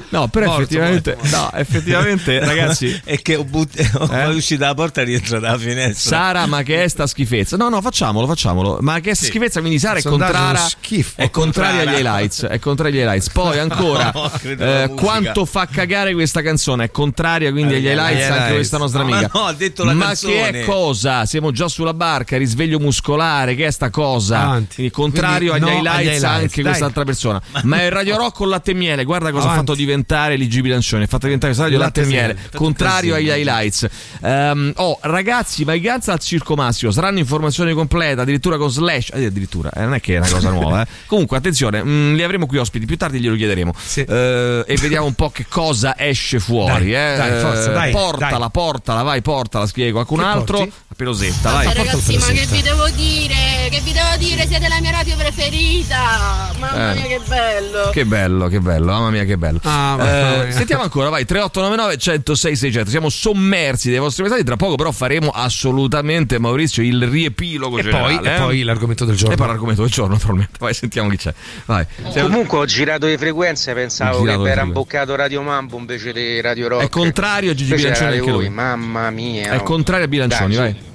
[0.08, 5.00] No, però Morto, effettivamente, no, effettivamente, ragazzi, è che ho, but- ho uscito dalla porta
[5.02, 6.16] e rientro dalla finestra.
[6.16, 7.56] Sara, ma che è sta schifezza?
[7.56, 8.78] No, no, facciamolo, facciamolo.
[8.80, 9.30] Ma che è sta Sì.
[9.30, 9.60] schifezza?
[9.60, 10.66] Quindi Sara è contraria,
[11.14, 12.42] è contraria agli highlights.
[12.46, 13.30] È contraria agli highlights.
[13.30, 16.84] Poi ancora, No, eh, quanto fa cagare questa canzone?
[16.86, 19.30] È contraria quindi agli highlights anche questa nostra Ma amica.
[19.34, 20.50] no, ha detto la ma canzone.
[20.50, 21.24] che è cosa?
[21.26, 24.40] Siamo già sulla barca, risveglio muscolare, che è sta cosa?
[24.40, 24.74] Avanti.
[24.76, 26.64] Quindi contrario Quindi agli, no highlights agli highlights, anche dai.
[26.64, 27.42] quest'altra persona.
[27.64, 29.66] Ma è Radio Rock con latte e miele, guarda cosa ha Avanti.
[29.66, 31.02] fatto diventare Ligi Bilancioni.
[31.04, 32.48] Ha fatto diventare questa radio latte, Latte e miele, miele.
[32.54, 33.86] contrario agli highlights.
[34.22, 39.10] Ehm, oh, ragazzi, vacanza al Circo Massimo, saranno informazioni complete, addirittura con slash.
[39.12, 40.82] eh, addirittura, eh, non è che è una cosa nuova.
[40.82, 40.86] eh.
[41.06, 43.72] Comunque, attenzione, mm, li avremo qui ospiti, più tardi glielo chiederemo.
[43.76, 44.00] Sì.
[44.00, 46.90] Eh, e vediamo un po' che cosa esce fuori.
[46.90, 47.16] Dai, eh.
[47.16, 49.94] dai, forza, Eh, dai, portala, portala, vai, portala, spiego.
[50.04, 50.56] Qualcun Che altro?
[50.58, 50.72] porti?
[50.96, 51.74] Pelosetta, vai.
[51.74, 53.68] Ragazzi, ma che vi devo dire?
[53.68, 54.46] Che vi devo dire?
[54.46, 56.50] Siete la mia radio preferita!
[56.58, 56.94] Mamma Eh.
[56.94, 57.90] mia, che bello!
[57.92, 59.60] Che bello, che bello, mamma mia, che bello.
[59.64, 60.52] Ah, Eh, mia.
[60.52, 62.88] sentiamo ancora, vai 3899 106 600.
[62.88, 64.44] Siamo sommersi dai vostri messaggi.
[64.44, 68.16] Tra poco, però, faremo assolutamente, Maurizio, il riepilogo E generale.
[68.18, 68.38] poi, e eh.
[68.38, 69.34] poi l'argomento del giorno.
[69.34, 70.52] E poi l'argomento del giorno, naturalmente.
[70.58, 71.34] Vai, sentiamo chi c'è.
[71.66, 71.84] Vai.
[72.10, 76.68] Siamo- Comunque ho girato le frequenze, pensavo che era imboccato Radio Mambo invece di Radio
[76.68, 76.84] Rock.
[76.84, 78.48] È contrario a Gigi Invece Bilancioni anche lui.
[78.48, 79.50] mamma mia.
[79.50, 80.85] È contrario a Bilancioni, Dai, vai.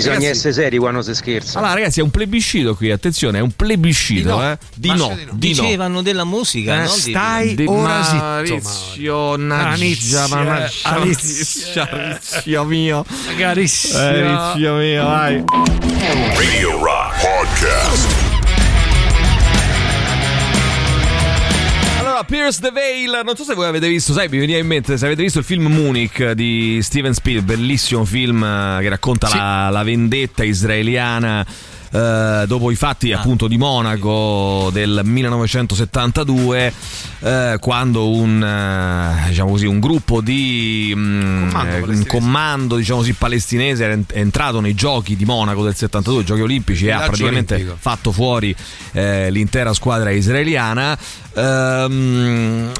[0.00, 1.58] Bisogna Ragazzi- essere seri quando si scherza.
[1.58, 4.50] Allora, ragazzi, è un plebiscito qui, attenzione, è un plebiscito, Di no.
[4.50, 4.58] eh.
[4.74, 5.14] Di no, di no.
[5.14, 5.32] di no.
[5.34, 6.88] Dicevano della musica, Eh, no?
[6.88, 8.42] Stai Di ora zitto,
[10.28, 11.88] mannaggia, Anizia.
[11.90, 13.04] Maurizio mio.
[13.94, 15.44] Eh, Maurizio mio, vai.
[16.34, 18.19] Radio Rock Podcast.
[22.30, 25.04] Pierce the Veil, non so se voi avete visto, sai, mi veniva in mente, se
[25.04, 29.82] avete visto il film Munich di Steven Spielberg, bellissimo film eh, che racconta la, la
[29.82, 31.44] vendetta israeliana
[31.92, 36.72] eh, dopo i fatti appunto di Monaco del 1972
[37.18, 43.82] eh, quando un eh, diciamo così un gruppo di mm, Comando comando diciamo così palestinese
[43.82, 47.54] era ent- è entrato nei giochi di Monaco del 72 giochi olimpici e ha praticamente
[47.54, 47.76] olimpico.
[47.80, 48.54] fatto fuori
[48.92, 50.96] l'intera squadra israeliana
[51.34, 52.72] Ehm,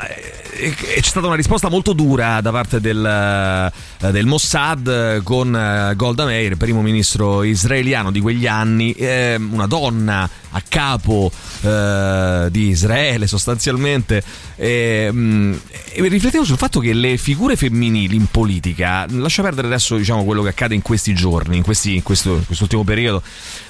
[0.61, 5.95] e c'è stata una risposta molto dura da parte del, eh, del Mossad con eh,
[5.97, 11.33] Golda Meir, primo ministro israeliano di quegli anni, ehm, una donna a capo
[11.63, 14.23] eh, di Israele sostanzialmente.
[14.57, 15.55] E, mm,
[15.93, 20.43] e riflettevo sul fatto che le figure femminili in politica, lascia perdere adesso diciamo, quello
[20.43, 23.23] che accade in questi giorni, in, questi, in questo, quest'ultimo periodo,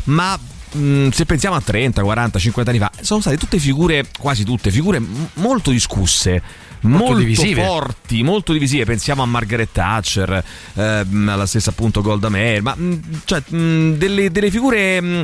[0.05, 0.39] ma
[0.73, 4.71] mh, se pensiamo a 30, 40, 50 anni fa, sono state tutte figure, quasi tutte,
[4.71, 5.01] figure
[5.35, 6.69] molto discusse.
[6.83, 7.63] Molto Molto, divisive.
[7.63, 8.87] forti, molto divisive.
[8.87, 10.43] Pensiamo a Margaret Thatcher,
[10.77, 15.21] ehm, alla stessa appunto Golda Meir, ma mh, cioè, mh, delle, delle figure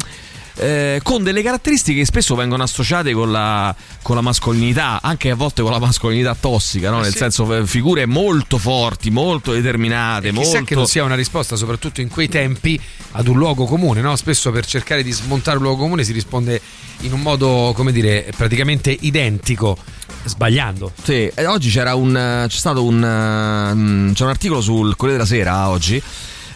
[0.59, 5.35] eh, con delle caratteristiche che spesso vengono associate con la, con la mascolinità, anche a
[5.35, 7.01] volte con la mascolinità tossica, no?
[7.01, 7.19] nel sì.
[7.19, 10.65] senso eh, figure molto forti, molto determinate, E molto...
[10.65, 12.81] che non sia una risposta, soprattutto in quei tempi,
[13.13, 14.17] ad un luogo comune, no?
[14.17, 16.61] Spesso per cercare di smontare un luogo comune si risponde
[17.01, 19.77] in un modo, come dire, praticamente identico,
[20.25, 20.93] sbagliando.
[21.03, 22.17] Sì, oggi c'era un.
[22.17, 23.03] eh, c'è stato un.
[23.03, 26.03] eh, mm, c'è un articolo sul Corriere della Sera oggi.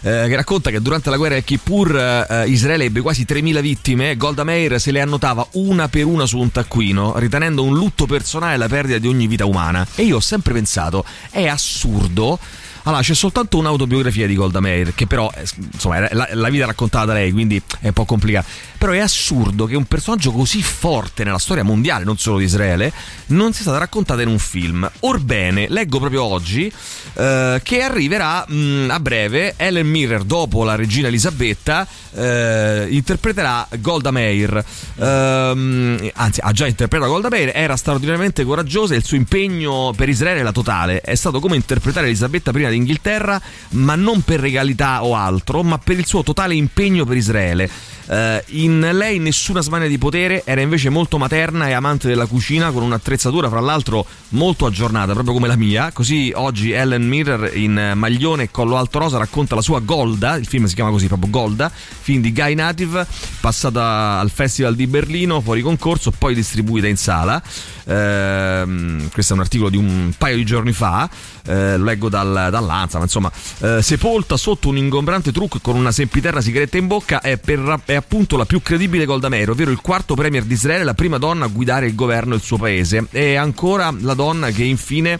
[0.01, 4.17] Eh, che racconta che durante la guerra di Kippur eh, Israele ebbe quasi 3.000 vittime
[4.17, 8.57] Golda Meir se le annotava una per una su un taccuino, ritenendo un lutto personale
[8.57, 9.85] la perdita di ogni vita umana.
[9.95, 12.39] E io ho sempre pensato, è assurdo
[12.83, 17.05] Allora, c'è soltanto un'autobiografia di Golda Meir, che però, eh, insomma, la, la vita raccontata
[17.05, 18.47] da lei, quindi è un po' complicata.
[18.77, 22.91] Però è assurdo che un personaggio così forte nella storia mondiale, non solo di Israele,
[23.27, 24.89] non sia stata raccontata in un film.
[25.01, 26.71] Orbene, leggo proprio oggi
[27.13, 34.09] eh, che arriverà mh, a breve Ellen Mirror, dopo la regina Elisabetta, eh, interpreterà Golda
[34.09, 34.63] Meir.
[34.95, 40.09] Ehm, anzi, ha già interpretato Golda Meir, era straordinariamente coraggiosa e il suo impegno per
[40.09, 41.01] Israele era totale.
[41.01, 45.99] È stato come interpretare Elisabetta I d'Inghilterra, ma non per regalità o altro, ma per
[45.99, 47.69] il suo totale impegno per Israele.
[48.11, 52.69] Eh, in lei nessuna smania di potere, era invece molto materna e amante della cucina,
[52.71, 55.93] con un'attrezzatura fra l'altro molto aggiornata, proprio come la mia.
[55.93, 60.45] Così oggi Ellen Mirror in maglione e collo alto rosa racconta la sua Golda, il
[60.45, 63.07] film si chiama così proprio Golda, film di Guy Native,
[63.39, 67.41] passata al Festival di Berlino, fuori concorso, poi distribuita in sala.
[67.85, 71.09] Ehm, questo è un articolo di un paio di giorni fa,
[71.45, 75.91] eh, lo leggo dal, dall'Anza, ma insomma, eh, sepolta sotto un ingombrante trucco con una
[75.91, 79.79] sempiterra sigaretta in bocca è, per, è appunto la più credibile Golda Meir, ovvero il
[79.79, 83.05] quarto premier di Israele, la prima donna a guidare il governo del suo paese.
[83.11, 85.19] E ancora la donna che infine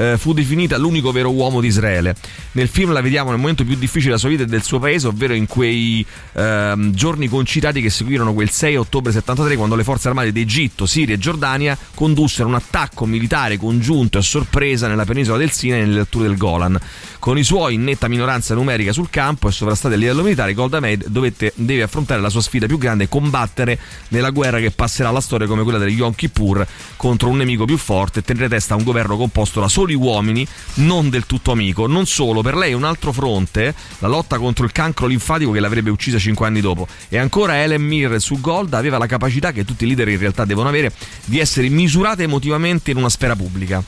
[0.00, 2.14] eh, fu definita l'unico vero uomo di Israele.
[2.52, 5.06] Nel film la vediamo nel momento più difficile della sua vita e del suo paese,
[5.06, 10.08] ovvero in quei ehm, giorni concitati che seguirono quel 6 ottobre 73 quando le forze
[10.08, 15.04] armate di Egitto, Siria e Giordania condussero un attacco militare congiunto e a sorpresa nella
[15.04, 16.78] penisola del Sinai e nelle alture del Golan.
[17.18, 20.80] Con i suoi in netta minoranza numerica sul campo e sovrastati a livello militare, Golda
[20.80, 23.78] Meir dovette, deve affrontare la sua sfida più grande e combattere
[24.08, 27.76] nella guerra che passerà alla storia come quella degli Yom Kippur contro un nemico più
[27.76, 31.86] forte e tenere testa a un governo composto da soli uomini, non del tutto amico.
[31.86, 35.90] Non solo, per lei un altro fronte, la lotta contro il cancro linfatico che l'avrebbe
[35.90, 36.86] uccisa cinque anni dopo.
[37.08, 40.44] E ancora Ellen Mir su Golda aveva la capacità che tutti i leader in realtà
[40.44, 40.92] devono avere
[41.24, 43.82] di essere misurata emotivamente in una sfera pubblica.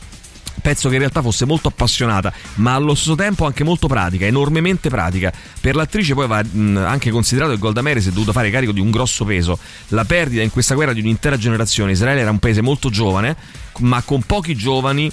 [0.60, 4.90] Penso che in realtà fosse molto appassionata, ma allo stesso tempo anche molto pratica, enormemente
[4.90, 5.32] pratica.
[5.60, 6.44] Per l'attrice poi va
[6.88, 9.58] anche considerato che Golda Meir si è dovuta fare carico di un grosso peso.
[9.88, 11.92] La perdita in questa guerra di un'intera generazione.
[11.92, 13.34] Israele era un paese molto giovane,
[13.78, 15.10] ma con pochi giovani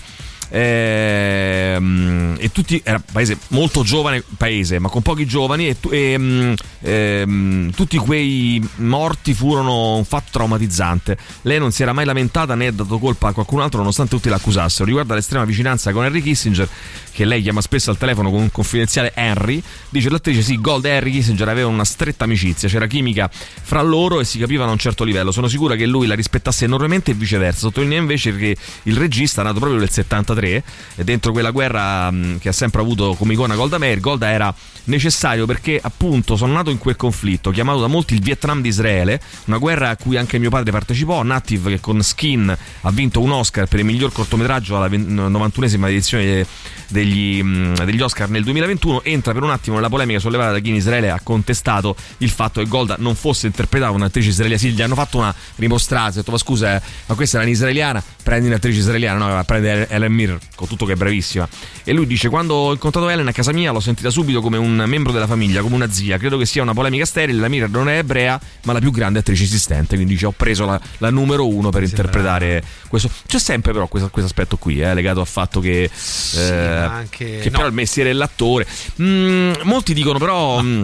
[0.50, 6.18] ehm, e tutti era un paese molto giovane paese ma con pochi giovani e, e,
[6.18, 11.18] mm, ehm, tutti quei morti furono un fatto traumatizzante.
[11.44, 14.30] Lei non si era mai lamentata né ha dato colpa a qualcun altro nonostante tutti
[14.30, 14.86] l'accusassero.
[14.86, 16.68] Riguardo all'estrema vicinanza con Henry Kissinger
[17.12, 20.90] che lei chiama spesso al telefono con un confidenziale Henry dice l'attrice sì Gold e
[20.90, 24.80] Henry Kissinger avevano una stretta amicizia c'era chimica fra loro e si capivano a un
[24.80, 25.32] certo livello.
[25.32, 27.60] Sono sicura che lui la rispettasse enormemente e viceversa.
[27.60, 32.50] Sottolinea invece che il regista nato proprio nel 73 e dentro quella guerra mh, che
[32.50, 34.54] ha sempre avuto come icona Golda Meir Golda era
[34.86, 39.20] necessario perché appunto sono nato in quel conflitto chiamato da molti il Vietnam di Israele
[39.46, 43.32] una guerra a cui anche mio padre partecipò Native che con Skin ha vinto un
[43.32, 46.46] Oscar per il miglior cortometraggio alla 91esima edizione
[46.88, 50.70] degli, mh, degli Oscar nel 2021 entra per un attimo nella polemica sollevata da chi
[50.70, 54.62] in Israele ha contestato il fatto che Golda non fosse interpretata un'attrice israeliana.
[54.62, 58.04] Sì gli hanno fatto una rimostranza ha detto ma scusa eh, ma questa era un'israeliana?
[58.24, 59.36] Prendi un'attrice israeliana.
[59.36, 61.48] No prende Ellen Mirror con tutto che è bravissima
[61.84, 64.84] e lui dice quando ho incontrato Ellen a casa mia l'ho sentita subito come un
[64.88, 66.18] membro della famiglia come una zia.
[66.18, 69.20] Credo che sia una polemica sterile la Mirror non è ebrea ma la più grande
[69.20, 69.96] attrice esistente.
[69.96, 73.10] Quindi dice ho preso la, la numero uno per interpretare questo.
[73.26, 75.90] C'è sempre però questo, questo aspetto qui eh, legato al fatto che,
[76.36, 77.58] eh, anche- che no.
[77.58, 78.68] però il mestiere dell'attore
[79.02, 80.82] Mm, molti dicono però mm,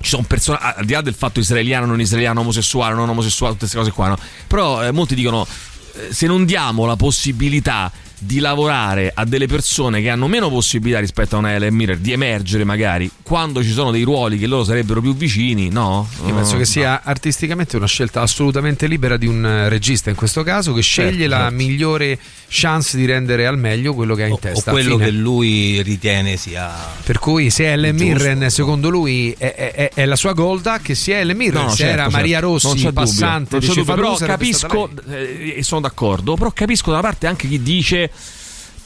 [0.00, 3.66] ci sono persone, al di là del fatto israeliano, non israeliano, omosessuale, non omosessuale, tutte
[3.66, 4.18] queste cose qua, no?
[4.46, 5.46] Però eh, molti dicono
[5.94, 11.00] eh, se non diamo la possibilità di lavorare a delle persone che hanno meno possibilità
[11.00, 14.64] rispetto a una Ellen Mirror di emergere magari quando ci sono dei ruoli che loro
[14.64, 16.08] sarebbero più vicini, no?
[16.26, 20.16] Io penso No, che sia artisticamente una scelta assolutamente libera di un eh, regista in
[20.16, 21.54] questo caso che sceglie Certo, la certo.
[21.54, 22.18] migliore
[22.48, 24.70] chance di rendere al meglio quello che ha in o testa.
[24.70, 25.04] quello Fine.
[25.06, 26.70] che lui ritiene sia
[27.04, 30.94] Per cui se Giusto, Mirren secondo lui è, è- è- è la sua Golda che
[30.94, 32.16] sia Ellen Mirren, No, se certo, era certo.
[32.16, 36.50] Maria Non Rossi c'è passante non c'è dubbio, però capisco eh, e sono d'accordo, però
[36.52, 38.10] capisco da una parte anche chi dice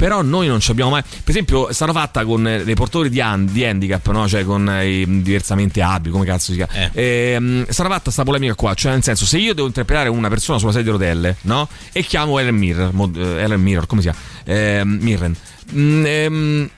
[0.00, 3.10] però noi non ci abbiamo mai per esempio è stata fatta con eh, dei portatori
[3.10, 4.26] di, han- di handicap no?
[4.26, 8.22] cioè con eh, i diversamente abili come cazzo si chiama Ehm, è stata fatta sta
[8.22, 11.36] polemica qua cioè nel senso se io devo interpretare una persona sulla sedia a rotelle
[11.42, 11.68] no?
[11.92, 15.36] e chiamo Ellen Mirror mod- eh, Ellen Mirror come si chiama Ehm, Mirren
[15.76, 16.70] Mm, ehm,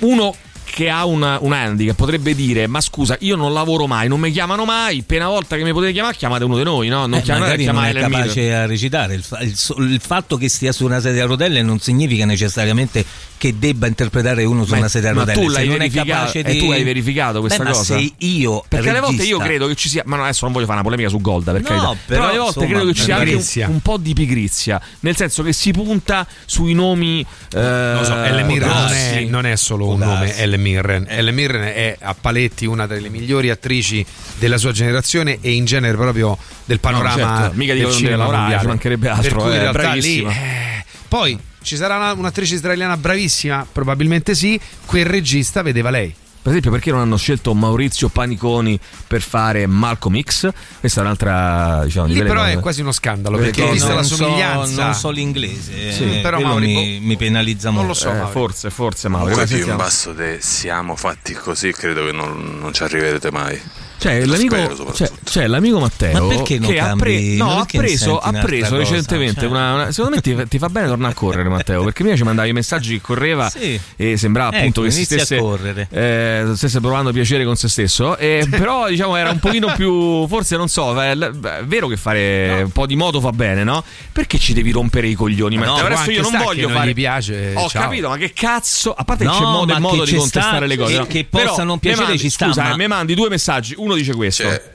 [0.00, 0.34] uno
[0.74, 4.30] che ha una, un handicap potrebbe dire ma scusa io non lavoro mai non mi
[4.30, 7.04] chiamano mai appena volta che mi potete chiamare chiamate uno di noi no?
[7.06, 9.14] non Eh, chiamate magari non è capace a recitare.
[9.14, 13.04] Il, il il fatto che stia su una sedia a rotelle non significa necessariamente
[13.36, 15.40] che debba interpretare uno su Ma- una sedia a ma rotelle.
[15.44, 16.58] tu Se l'hai non è verificato- capace e di...
[16.58, 17.96] tu hai verificato questa Beh, ma cosa?
[17.98, 20.52] se io Perché alle volte io regista- credo che ci sia, ma no, adesso non
[20.54, 21.96] voglio fare una polemica su Golda, per No, carità.
[22.06, 23.34] però, alle volte insomma, credo che ci sia anche
[23.66, 27.20] un, un po' di pigrizia, nel senso che si punta sui nomi.
[27.20, 29.26] Eh, Non lo so, Ellen Mirren non è, darsi.
[29.26, 30.40] non è solo un nome, darsi.
[30.62, 31.04] Mirren.
[31.08, 34.04] Ellen Mirren è a paletti una delle migliori attrici
[34.38, 38.58] della sua generazione e in genere proprio del panorama No, certo, mica deve cinema lavorare,
[38.60, 42.96] ci mancherebbe altro, Per è in realtà lì, eh, poi ci sarà una- un'attrice israeliana
[42.96, 46.14] bravissima, probabilmente sì, quel regista vedeva lei.
[46.42, 48.76] Per esempio, perché non hanno scelto Maurizio Paniconi
[49.06, 50.50] per fare Malcolm X?
[50.80, 52.60] Questa è un'altra, diciamo, di Lì però è cose.
[52.60, 56.20] quasi uno scandalo Perché perché, vista non la so- somiglianza non so l'inglese, Sì, eh,
[56.20, 57.88] però Mauri, mi, mi penalizza non molto.
[57.92, 59.30] lo so, Eh, forse, forse Mauri.
[59.34, 63.30] Comunque ma più in basso de siamo fatti così, credo che non, non ci arriverete
[63.30, 63.60] mai.
[64.02, 68.18] Cioè, l'amico, cioè, c'è l'amico Matteo Ma perché non che ha, cambi- no, ha preso,
[68.18, 71.48] ha preso recentemente Cioè- una, una- Secondo me ti, ti fa bene tornare a correre,
[71.48, 73.78] Matteo, perché prima ci mandavi i messaggi che correva Sì.
[73.96, 75.86] e sembrava appunto Ecco, che si stesse, correre.
[75.90, 78.16] eh, stesse provando piacere con se stesso.
[78.16, 80.26] E, però, diciamo, era un pochino più.
[80.26, 81.30] Forse non so, è, è
[81.64, 83.84] vero che fare un po' di moto fa bene, no?
[84.10, 85.86] Perché ci devi rompere i coglioni, Ma no, Matteo?
[85.86, 86.90] può Adesso io non voglio non fare.
[86.90, 87.82] gli piace, Ho ciao.
[87.82, 88.92] capito, ma che cazzo?
[88.92, 90.92] A parte che No, c'è modo e modo di contestare sta- le cose.
[90.92, 91.06] che- no?
[91.06, 93.74] che possa non mi piacere ci sta, Scusa, eh, mi mandi due messaggi.
[93.76, 94.42] Uno dice questo.
[94.44, 94.70] Cioè,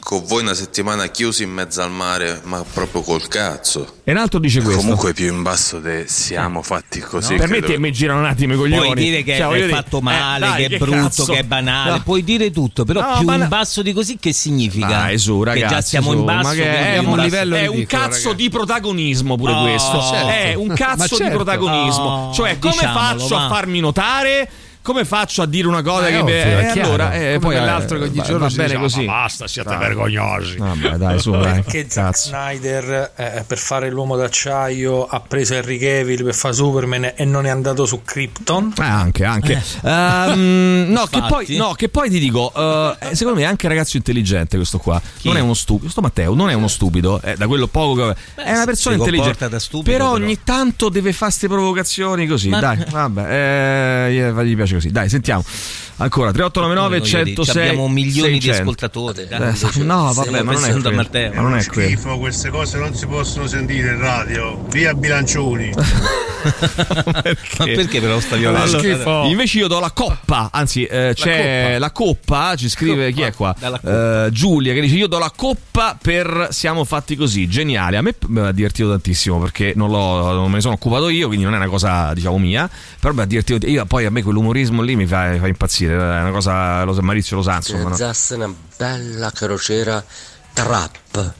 [0.00, 3.96] con voi una settimana chiusi in mezzo al mare, ma proprio col cazzo.
[4.04, 4.80] E un altro dice questo.
[4.80, 7.34] Comunque più in basso de siamo fatti così.
[7.34, 8.86] per me credo te che- mi girano un attimo i coglioni.
[8.92, 11.24] Puoi dire che Cioè, è dire, fatto eh, male, dai, che è brutto, cazzo.
[11.26, 12.02] che è banale, No.
[12.04, 14.86] puoi dire tutto, però No, più ma in no- basso di così che significa?
[14.86, 15.66] Dai, su, ragazzi.
[15.66, 17.22] che già siamo su, in basso, che è in un basso.
[17.24, 18.34] livello è un cazzo ragazzi.
[18.36, 20.00] di protagonismo pure Oh, questo.
[20.10, 20.28] certo.
[20.28, 21.34] È un cazzo di certo.
[21.34, 22.28] protagonismo.
[22.28, 24.50] Oh, cioè, come diciamolo, faccio a farmi notare?
[24.82, 26.88] Come faccio a dire una cosa è che ovvio, eh, è chiaro.
[26.88, 29.04] allora eh, poi quell'altro eh, che ogni giorno va bene dice, così.
[29.04, 29.78] "Ma basta, siate Dai.
[29.78, 30.56] vergognosi.
[30.56, 31.60] Vabbè, dai, su, dai.
[31.62, 32.16] Perché Zack.
[32.16, 37.44] Snyder eh, per fare l'uomo d'acciaio ha preso Henry Cavill per fare Superman e non
[37.44, 38.72] è andato su Krypton?
[38.78, 39.62] Eh, anche, anche.
[39.84, 43.72] Ehm, no, che poi, no, che poi ti dico, eh, secondo me è anche un
[43.72, 45.00] ragazzo intelligente questo qua.
[45.22, 45.82] Non è uno stupido.
[45.82, 48.42] Questo Matteo non è uno stupido, eh, da quello poco che.
[48.42, 49.58] è una persona intelligente.
[49.58, 50.24] stupido, però, però.
[50.24, 52.48] ogni tanto deve fare queste provocazioni così.
[52.48, 54.90] Ma- Dai, vabbè, eh, gli piace così.
[54.90, 55.44] Dai, sentiamo.
[56.00, 58.60] Ancora 3899 Voglio dire, 106 abbiamo milioni di 600.
[58.62, 59.26] ascoltatori.
[59.26, 60.92] dai, Eh, no, vabbè, ma non è quello.
[60.92, 61.32] Matteo.
[61.34, 61.88] Ma non è quello.
[61.88, 64.64] Schifo, queste cose non si possono sentire in radio.
[64.70, 65.72] Via Bilancioni.
[66.44, 68.78] Ma perché però sta violando?
[68.78, 72.54] Allora, invece io do la coppa, anzi eh, c'è la coppa.
[72.56, 73.54] ci scrive chi è qua?
[73.82, 77.96] Eh, Giulia che dice io do la coppa per Siamo fatti così, geniale.
[77.96, 81.26] A me mi ha divertito tantissimo perché non, l'ho, non me ne sono occupato io,
[81.26, 82.68] quindi non è una cosa diciamo mia,
[83.00, 83.66] però mi ha divertito.
[83.66, 86.94] Io, poi a me quell'umorismo lì mi fa, mi fa impazzire, è una cosa, lo,
[87.02, 87.78] Maurizio lo sa insomma.
[87.78, 87.84] no?
[87.90, 90.04] Organizzasse una bella crociera
[90.52, 91.34] trap.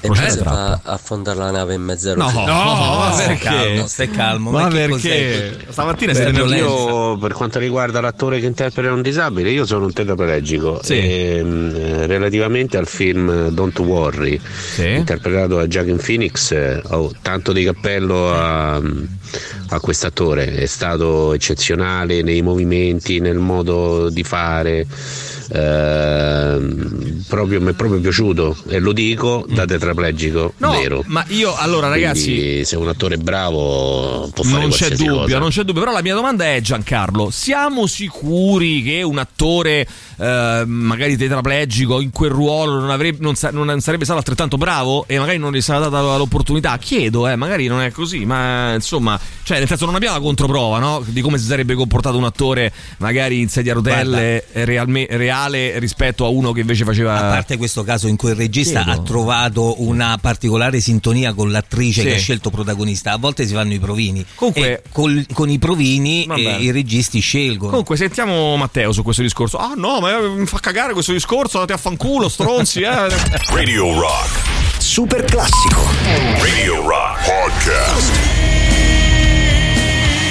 [0.00, 3.44] E poi si fa affondare la nave in mezzo al No, no, ma stai perché?
[3.44, 4.50] calmo, stai calmo.
[4.50, 4.90] Ma che perché?
[4.90, 5.56] cos'è?
[5.70, 6.54] Stamattina no, nervosi.
[6.54, 10.80] io- per quanto riguarda l'attore che interpreta un disabile, io sono un tetraplegico.
[10.82, 10.98] Sì.
[10.98, 14.38] E, mh, relativamente al film Don't Worry,
[14.96, 20.54] interpretato da Joaquin Phoenix, eh, ho tanto di cappello a, a quest'attore.
[20.56, 24.86] È stato eccezionale nei movimenti, nel modo di fare.
[25.50, 31.02] Ehm, proprio, mi è proprio piaciuto e lo dico da tetraplegico No, vero.
[31.06, 35.14] ma io allora ragazzi Quindi, se un attore è bravo può fare non c'è dubbio,
[35.22, 35.38] cosa.
[35.38, 35.82] non c'è dubbio.
[35.82, 39.86] Però la mia domanda è, Giancarlo, siamo sicuri che un attore
[40.18, 45.04] eh, magari tetraplegico in quel ruolo non, avrebbe- non sa- non sarebbe stato altrettanto bravo
[45.06, 46.76] e magari non gli sarà data l'opportunità?
[46.78, 50.78] Chiedo, eh, magari non è così, ma insomma, cioè nel senso non abbiamo la controprova
[50.78, 51.02] no?
[51.06, 55.06] di come si sarebbe comportato un attore magari in sedia a rotelle eh, realme-
[55.36, 57.16] reale rispetto a uno che invece faceva...
[57.16, 59.00] A parte questo caso in cui il regista Chiedo.
[59.00, 62.06] ha trovato una particolare sintonia con l'attrice Sì.
[62.08, 64.24] che ha scelto protagonista, a volte si fanno i provini.
[64.34, 67.70] Comunque- E col- con i provini eh, i registi scelgono.
[67.70, 69.58] Comunque sentiamo Matteo su questo discorso.
[69.58, 72.88] Ah no, ma eh, mi fa cagare questo discorso, andate a fanculo, stronzi, eh.
[73.52, 74.54] Radio Rock.
[74.78, 75.82] Super classico.
[76.40, 78.75] Radio Rock Podcast.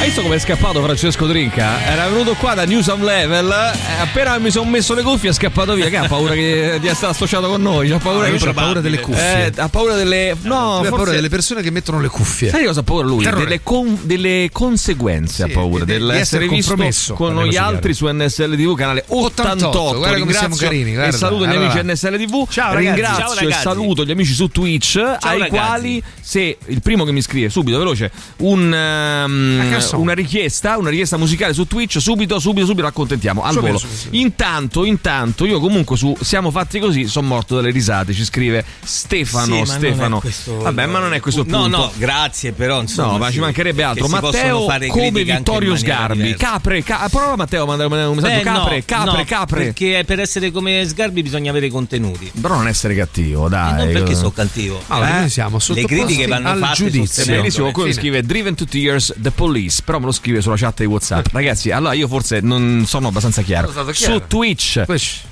[0.05, 1.83] Hai visto come è scappato Francesco Trinca?
[1.83, 5.33] Era venuto qua da News on Level, eh, appena mi sono messo le cuffie è
[5.33, 8.53] scappato via, che ha paura che- di essere associato con noi, ha paura, Ah, che-
[8.53, 9.45] paura delle cuffie.
[9.47, 10.35] Eh, ha paura delle...
[10.43, 12.49] No, Lui ha paura forse- delle persone che mettono le cuffie.
[12.51, 13.23] Sai cosa ha paura lui?
[13.25, 17.67] Delle, con- delle conseguenze ha Sì, paura, di- di dell'essere essere visto compromesso, con chiaro.
[17.67, 19.67] altri su NSL TV canale 88.
[19.69, 21.15] 88, guarda come siamo carini, guarda.
[21.15, 21.71] E saluto gli Allora.
[21.71, 22.47] amici NSL TV.
[22.47, 22.85] Ciao, ragazzi.
[23.01, 25.49] Ringrazio Ciao, e saluto gli amici su Twitch ai ragazzi.
[25.49, 29.61] quali se il primo che mi scrive subito veloce un ehm,
[29.95, 33.79] So, una richiesta, una richiesta musicale su Twitch, subito, subito, subito accontentiamo al Subito, volo.
[33.79, 34.17] subito, subito.
[34.17, 39.63] Intanto, intanto, io comunque su Siamo fatti così, sono morto dalle risate, ci scrive Stefano,
[39.65, 40.19] Sì, Stefano.
[40.19, 41.77] questo- Vabbè, ma non è questo il No, punto.
[41.77, 43.11] no, grazie, però insomma.
[43.13, 44.07] No, ma ci mancherebbe altro.
[44.07, 46.21] Matteo fare come Vittorio Sgarbi.
[46.23, 46.45] diversa.
[46.45, 48.35] Capre, ca- prova Matteo mandare un messaggio.
[48.35, 49.63] Beh, capre, no, capre, no, capre.
[49.65, 52.31] Perché per essere come Sgarbi bisogna avere contenuti.
[52.39, 53.83] Però non essere cattivo, dai.
[53.85, 54.81] non perché Eh, sono cattivo.
[54.87, 55.19] Allora, Eh?
[55.21, 57.25] noi siamo Le sottoposti critiche vanno al fatte giudizio.
[57.25, 57.97] Bellissimo, qualcuno Fine.
[57.99, 61.27] scrive Driven to Tears The Police, però me lo scrive sulla chat di WhatsApp.
[61.31, 63.69] Ragazzi, allora io forse non sono abbastanza chiaro.
[63.69, 63.93] Chiaro.
[63.93, 64.83] Su Twitch,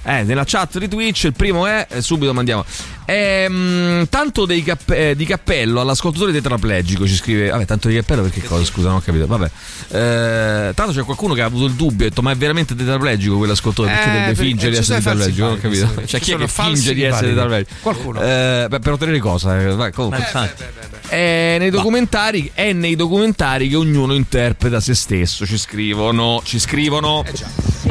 [0.04, 2.64] eh, nella chat di Twitch, il primo è, eh, subito mandiamo.
[3.06, 7.50] Ehm, tanto dei capp- eh, di cappello all'ascoltatore tetraplegico ci scrive.
[7.50, 8.64] Vabbè, tanto di cappello perché cosa?
[8.66, 9.28] Scusa, non ho capito.
[9.28, 9.52] Vabbè.
[9.90, 13.38] Eh, tanto c'è qualcuno che ha avuto il dubbio, ha detto: Ma è veramente tetraplegico
[13.38, 13.92] quell'ascoltatore?
[13.94, 15.46] Perché Eh, deve fingere eh, di essere tetraplegico?
[15.46, 15.86] Non ho capito.
[15.86, 17.76] simpatici, Cioè, ci chi è che finge di essere tetraplegico?
[17.82, 18.22] Qualcuno.
[18.22, 19.60] Eh, beh, per ottenere cosa?
[19.60, 20.20] Eh, vai, comunque.
[20.20, 20.64] Ma infatti.
[21.08, 25.46] È nei, documentari, è nei documentari che ognuno interpreta se stesso.
[25.46, 27.24] Ci scrivono, ci scrivono.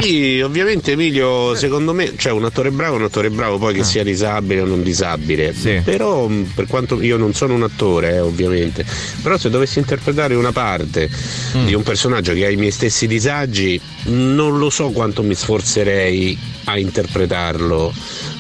[0.01, 3.81] Sì, ovviamente Emilio, secondo me, cioè un attore bravo è un attore bravo, poi che
[3.81, 3.85] Ah.
[3.85, 5.53] sia disabile o non disabile.
[5.85, 8.85] Però, mh, per quanto io non sono un attore, eh, ovviamente,
[9.23, 11.11] però se dovessi interpretare una parte
[11.57, 11.67] Mm.
[11.67, 16.37] di un personaggio che ha i miei stessi disagi, non lo so quanto mi sforzerei
[16.65, 17.93] a interpretarlo.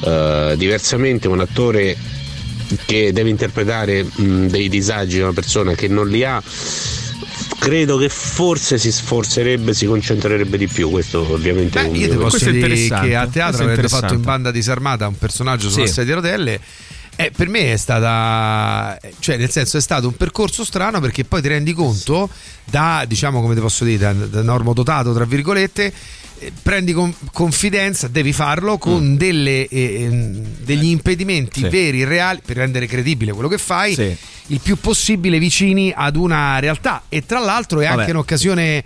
[0.05, 1.97] Eh, diversamente un attore
[2.87, 6.43] che deve interpretare mh, dei disagi di una persona che non li ha
[7.63, 10.91] credo che forse si sforzerebbe, si concentrerebbe di più.
[10.91, 14.51] Questo ovviamente è un Io ti posso dire che a teatro avete fatto in banda
[14.51, 15.93] disarmata un personaggio sulla Sì.
[15.93, 16.61] sedia a rotelle.
[17.15, 21.41] E per me è stata, cioè nel senso è stato un percorso strano perché poi
[21.41, 22.29] ti rendi conto
[22.65, 25.93] da, diciamo come ti posso dire, da, da normodotato tra virgolette, eh,
[26.63, 31.65] prendi con- confidenza, devi farlo con delle, eh, ehm, degli impedimenti Mm.
[31.65, 31.69] Sì.
[31.69, 34.17] veri, reali, per rendere credibile quello che fai, Sì.
[34.49, 38.01] il più possibile vicini ad una realtà e tra l'altro è Vabbè.
[38.01, 38.85] anche un'occasione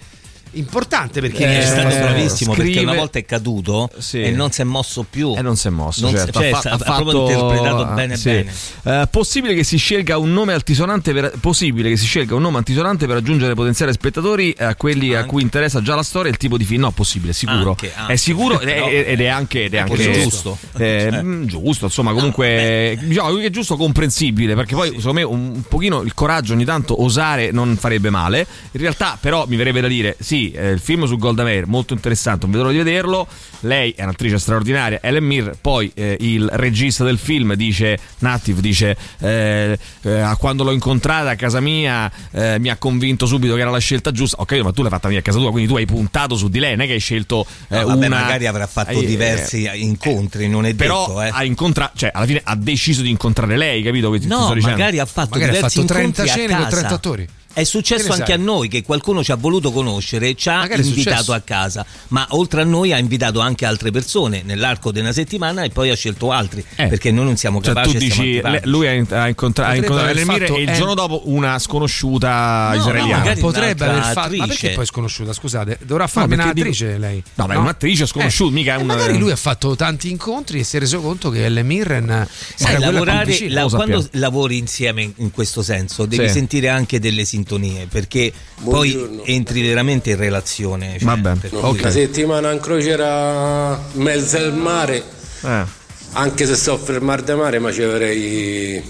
[0.53, 4.23] importante perché è riesce a stato fare- bravissimo perché scrive- una volta è caduto Sì.
[4.23, 5.35] e non si è mosso più.
[5.37, 6.39] E non si è mosso, Non certo.
[6.39, 8.29] cioè, ha, fa- ha proprio interpretato bene sì.
[8.31, 8.53] bene.
[8.85, 12.59] Eh, possibile che si scelga un nome altisonante per, possibile che si scelga un nome
[12.59, 16.39] altisonante per aggiungere potenziali spettatori a quelli a cui interessa già la storia e il
[16.39, 16.81] tipo di film?
[16.83, 17.71] No, possibile, sicuro.
[17.71, 18.13] Anche, anche.
[18.13, 20.57] È sicuro è, ed è anche, ed è È anche giusto.
[20.79, 25.51] eh, mm, giusto, insomma, comunque diciamo che è giusto comprensibile, perché poi secondo me un,
[25.55, 28.47] un pochino il coraggio ogni tanto osare non farebbe male.
[28.73, 31.93] In realtà, però, mi verrebbe da dire: sì, eh, il film su Golda Meir molto
[31.95, 33.27] interessante, non vedo l'ora di vederlo.
[33.61, 35.57] Lei è un'attrice straordinaria, Ellen Mir.
[35.61, 41.35] Poi eh, il regista del film dice: Native dice: eh, eh, quando l'ho incontrata a
[41.37, 44.37] casa mia eh, mi ha convinto subito che era la scelta giusta.
[44.41, 46.59] Ok, ma tu l'hai fatta via a casa tua, quindi tu hai puntato su di
[46.59, 48.21] lei, non è che hai scelto eh, No, vabbè, una.
[48.21, 51.31] magari avrà fatto eh, diversi incontri, non è però detto, eh.
[51.33, 54.11] ha incontrato, cioè alla fine ha deciso di incontrare lei, capito?
[54.11, 54.77] Che ti, ti No, sto dicendo?
[54.77, 56.77] magari ha fatto Magari ha fatto 30 incontri a cene con casa.
[56.77, 57.29] 30 attori.
[57.57, 58.35] È successo anche sai?
[58.35, 62.27] a noi che qualcuno ci ha voluto conoscere, ci ha Magari invitato a casa, ma
[62.33, 65.95] oltre a noi ha invitato anche altre persone nell'arco di una settimana e poi ha
[65.97, 70.25] scelto altri, perché noi non siamo Cioè, capaci dici, le- lui ha, incontra- incontrato Mir
[70.25, 73.17] fatto e il giorno dopo una sconosciuta no, israeliana.
[73.19, 74.37] magari potrebbe aver fatto.
[74.37, 74.75] Ma perché attrice.
[74.75, 75.33] poi è sconosciuta?
[75.33, 77.23] Scusate, dovrà farmi perché un'attrice dico- lei.
[77.37, 80.63] No, ma è un'attrice sconosciuta, mica è un- magari lui ha fatto tanti incontri e
[80.63, 84.59] si è reso conto che Ellen Mirren Sai, era quella più lavorare, la- quando lavori
[84.59, 86.35] insieme in, in questo senso devi Sì.
[86.35, 87.45] sentire anche delle sintonie
[87.89, 88.33] perché
[88.63, 90.97] poi entri veramente in relazione.
[90.99, 95.03] cioè, Vabbè, per cui- Una settimana in crociera in mezzo al mare,
[95.43, 95.65] Eh.
[96.13, 98.83] anche se so fermare da mare, ma ci avrei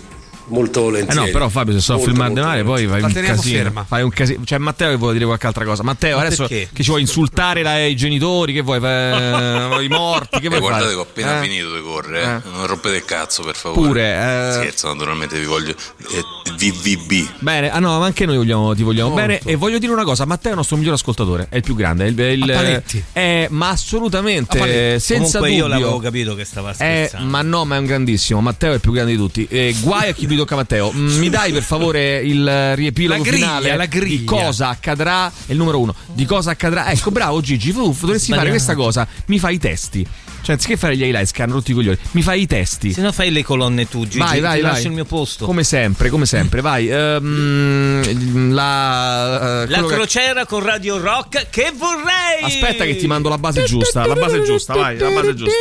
[0.49, 1.27] molto Eh volentieri.
[1.27, 3.57] no, però Fabio, se so Molto, filmare di molto male, poi fai un teniamo casino.
[3.63, 3.85] ferma.
[3.85, 4.45] Fai un casino.
[4.45, 5.83] Cioè, Matteo che vuole dire qualche altra cosa.
[5.83, 6.69] Matteo, Ma adesso perché?
[6.73, 8.81] che ci vuoi insultare la- i genitori, che vuoi?
[8.81, 10.95] Fare, I morti, che Eh, vuoi guardate fare?
[10.95, 11.43] che ho appena Eh?
[11.43, 12.49] finito di correre, eh.
[12.49, 12.51] Eh.
[12.57, 13.87] non rompete il cazzo per favore.
[13.87, 14.53] Pure, eh.
[14.53, 15.71] Scherzo, naturalmente vi voglio.
[15.71, 16.25] eh,
[16.57, 17.29] VVB.
[17.41, 19.27] Bene, ah no, ma anche noi vogliamo- ti vogliamo Molto.
[19.27, 19.41] bene.
[19.45, 22.05] E voglio dire una cosa: Matteo è il nostro miglior ascoltatore, è il più grande.
[22.07, 25.79] È il, è il- è- ma assolutamente, senza Comunque io dubbio.
[25.81, 27.29] l'avevo capito che stava Eh, scherzando.
[27.31, 28.41] ma no, ma è un grandissimo.
[28.41, 29.47] Matteo è il più grande di tutti.
[29.51, 30.93] Eh, guai a chi mi tocca Matteo.
[30.93, 34.19] Mm, Mi dai per favore il riepilogo La griglia, finale la griglia.
[34.19, 35.29] di cosa accadrà?
[35.47, 35.95] È il numero uno.
[36.13, 36.91] Di cosa accadrà?
[36.91, 37.73] Ecco, bravo Gigi.
[37.73, 39.07] Tu dovresti fare questa cosa.
[39.27, 40.07] Mi fai i testi.
[40.47, 42.93] Cioè, anziché fare gli highlights che hanno tutti i coglioni, mi fai i testi.
[42.93, 44.71] Se no fai le colonne tu, Gigi, Vai, vai, vai.
[44.71, 45.45] lascio il mio posto.
[45.45, 46.89] Come sempre, come sempre, vai.
[46.89, 52.43] Ehm, la, eh, La quello che- crociera con Radio Rock che vorrei!
[52.45, 54.07] Aspetta che ti mando la base giusta.
[54.07, 55.55] La base giusta, vai, la base giusta.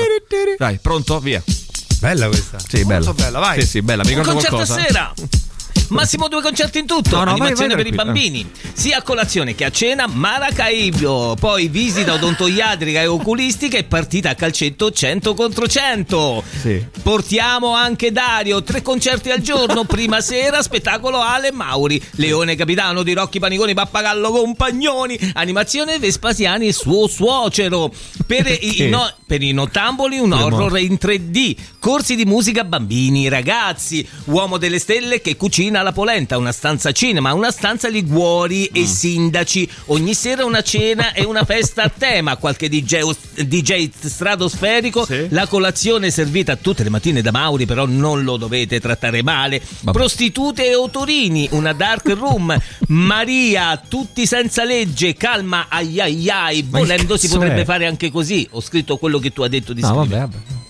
[0.59, 1.19] Vai, pronto?
[1.19, 1.41] Via.
[1.99, 2.57] Bella questa.
[2.59, 3.05] Sì, bella.
[3.05, 3.61] Molto bella, vai.
[3.61, 4.03] Sì, sì, bella.
[4.03, 4.79] Mi Un ricordo concerto qualcosa.
[4.79, 5.13] stasera!
[5.89, 9.01] Massimo due concerti in tutto, No, no, vai, animazione vai per i bambini, sia a
[9.01, 15.33] colazione che a cena, Maracaibo, poi visita odontoiatrica e oculistica e partita a calcetto 100
[15.33, 16.43] contro 100.
[16.61, 16.85] Sì.
[17.01, 23.13] Portiamo anche Dario, tre concerti al giorno, prima sera spettacolo Ale Mauri, Leone Capitano di
[23.13, 27.91] Rocchi Paniconi, Pappagallo Compagnoni, animazione Vespasiani e suo suocero.
[28.25, 33.27] Per i, i no- per i nottamboli un horror in 3D, corsi di musica bambini,
[33.27, 38.75] ragazzi, uomo delle stelle che cucina la polenta, una stanza cinema, una stanza liguori Mm.
[38.75, 43.01] e sindaci, ogni sera una cena e una festa a tema, qualche DJ,
[43.43, 49.21] DJ stratosferico, la colazione servita tutte le mattine da Mauri, però non lo dovete trattare
[49.23, 49.61] male,
[49.91, 52.57] prostitute e autorini, una dark room,
[52.87, 57.65] Maria, tutti senza legge, calma, ai ai ai, volendo si potrebbe è?
[57.65, 60.09] fare anche così, ho scritto quello che tu hai detto di No, scrivere.
[60.09, 60.63] vabbè, vabbè.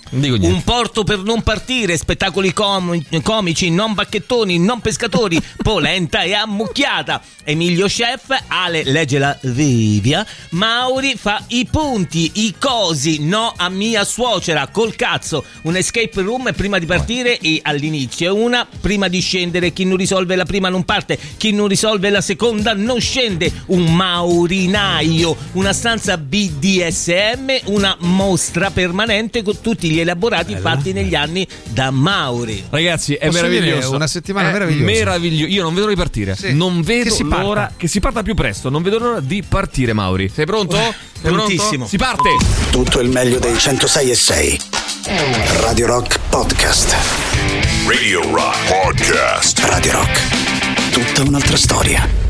[0.47, 7.21] Un porto per non partire, spettacoli com- comici, non bacchettoni, non pescatori, polenta e ammucchiata.
[7.43, 14.05] Emilio Chef, Ale legge la Vivia, Mauri fa i punti, i cosi, no a mia
[14.05, 15.43] suocera, col cazzo.
[15.63, 19.73] Un escape room prima di partire e all'inizio, una prima di scendere.
[19.73, 23.51] Chi non risolve la prima non parte, chi non risolve la seconda non scende.
[23.67, 31.45] Un maurinaio, una stanza BDSM, una mostra permanente con tutti gli elaborati fatti negli anni
[31.63, 32.63] da Mauri.
[32.69, 33.95] Ragazzi, è Posso dire, meraviglioso.
[33.95, 34.85] una settimana È meravigliosa.
[34.91, 36.35] meraviglio- Io non vedo l'ora di partire.
[36.35, 36.53] Sì.
[36.53, 38.69] Non vedo Che l'ora che si parta più presto.
[38.69, 40.29] Non vedo l'ora di partire, Mauri.
[40.33, 40.75] Sei pronto?
[40.75, 41.43] Sei pronto?
[41.45, 41.87] prontissimo.
[41.87, 42.29] Si parte.
[42.71, 44.59] Tutto il meglio dei 106 e 6.
[45.61, 46.95] Radio Rock Podcast.
[47.87, 49.59] Radio Rock Podcast.
[49.59, 50.91] Radio Rock.
[50.91, 52.24] Tutta un'altra storia.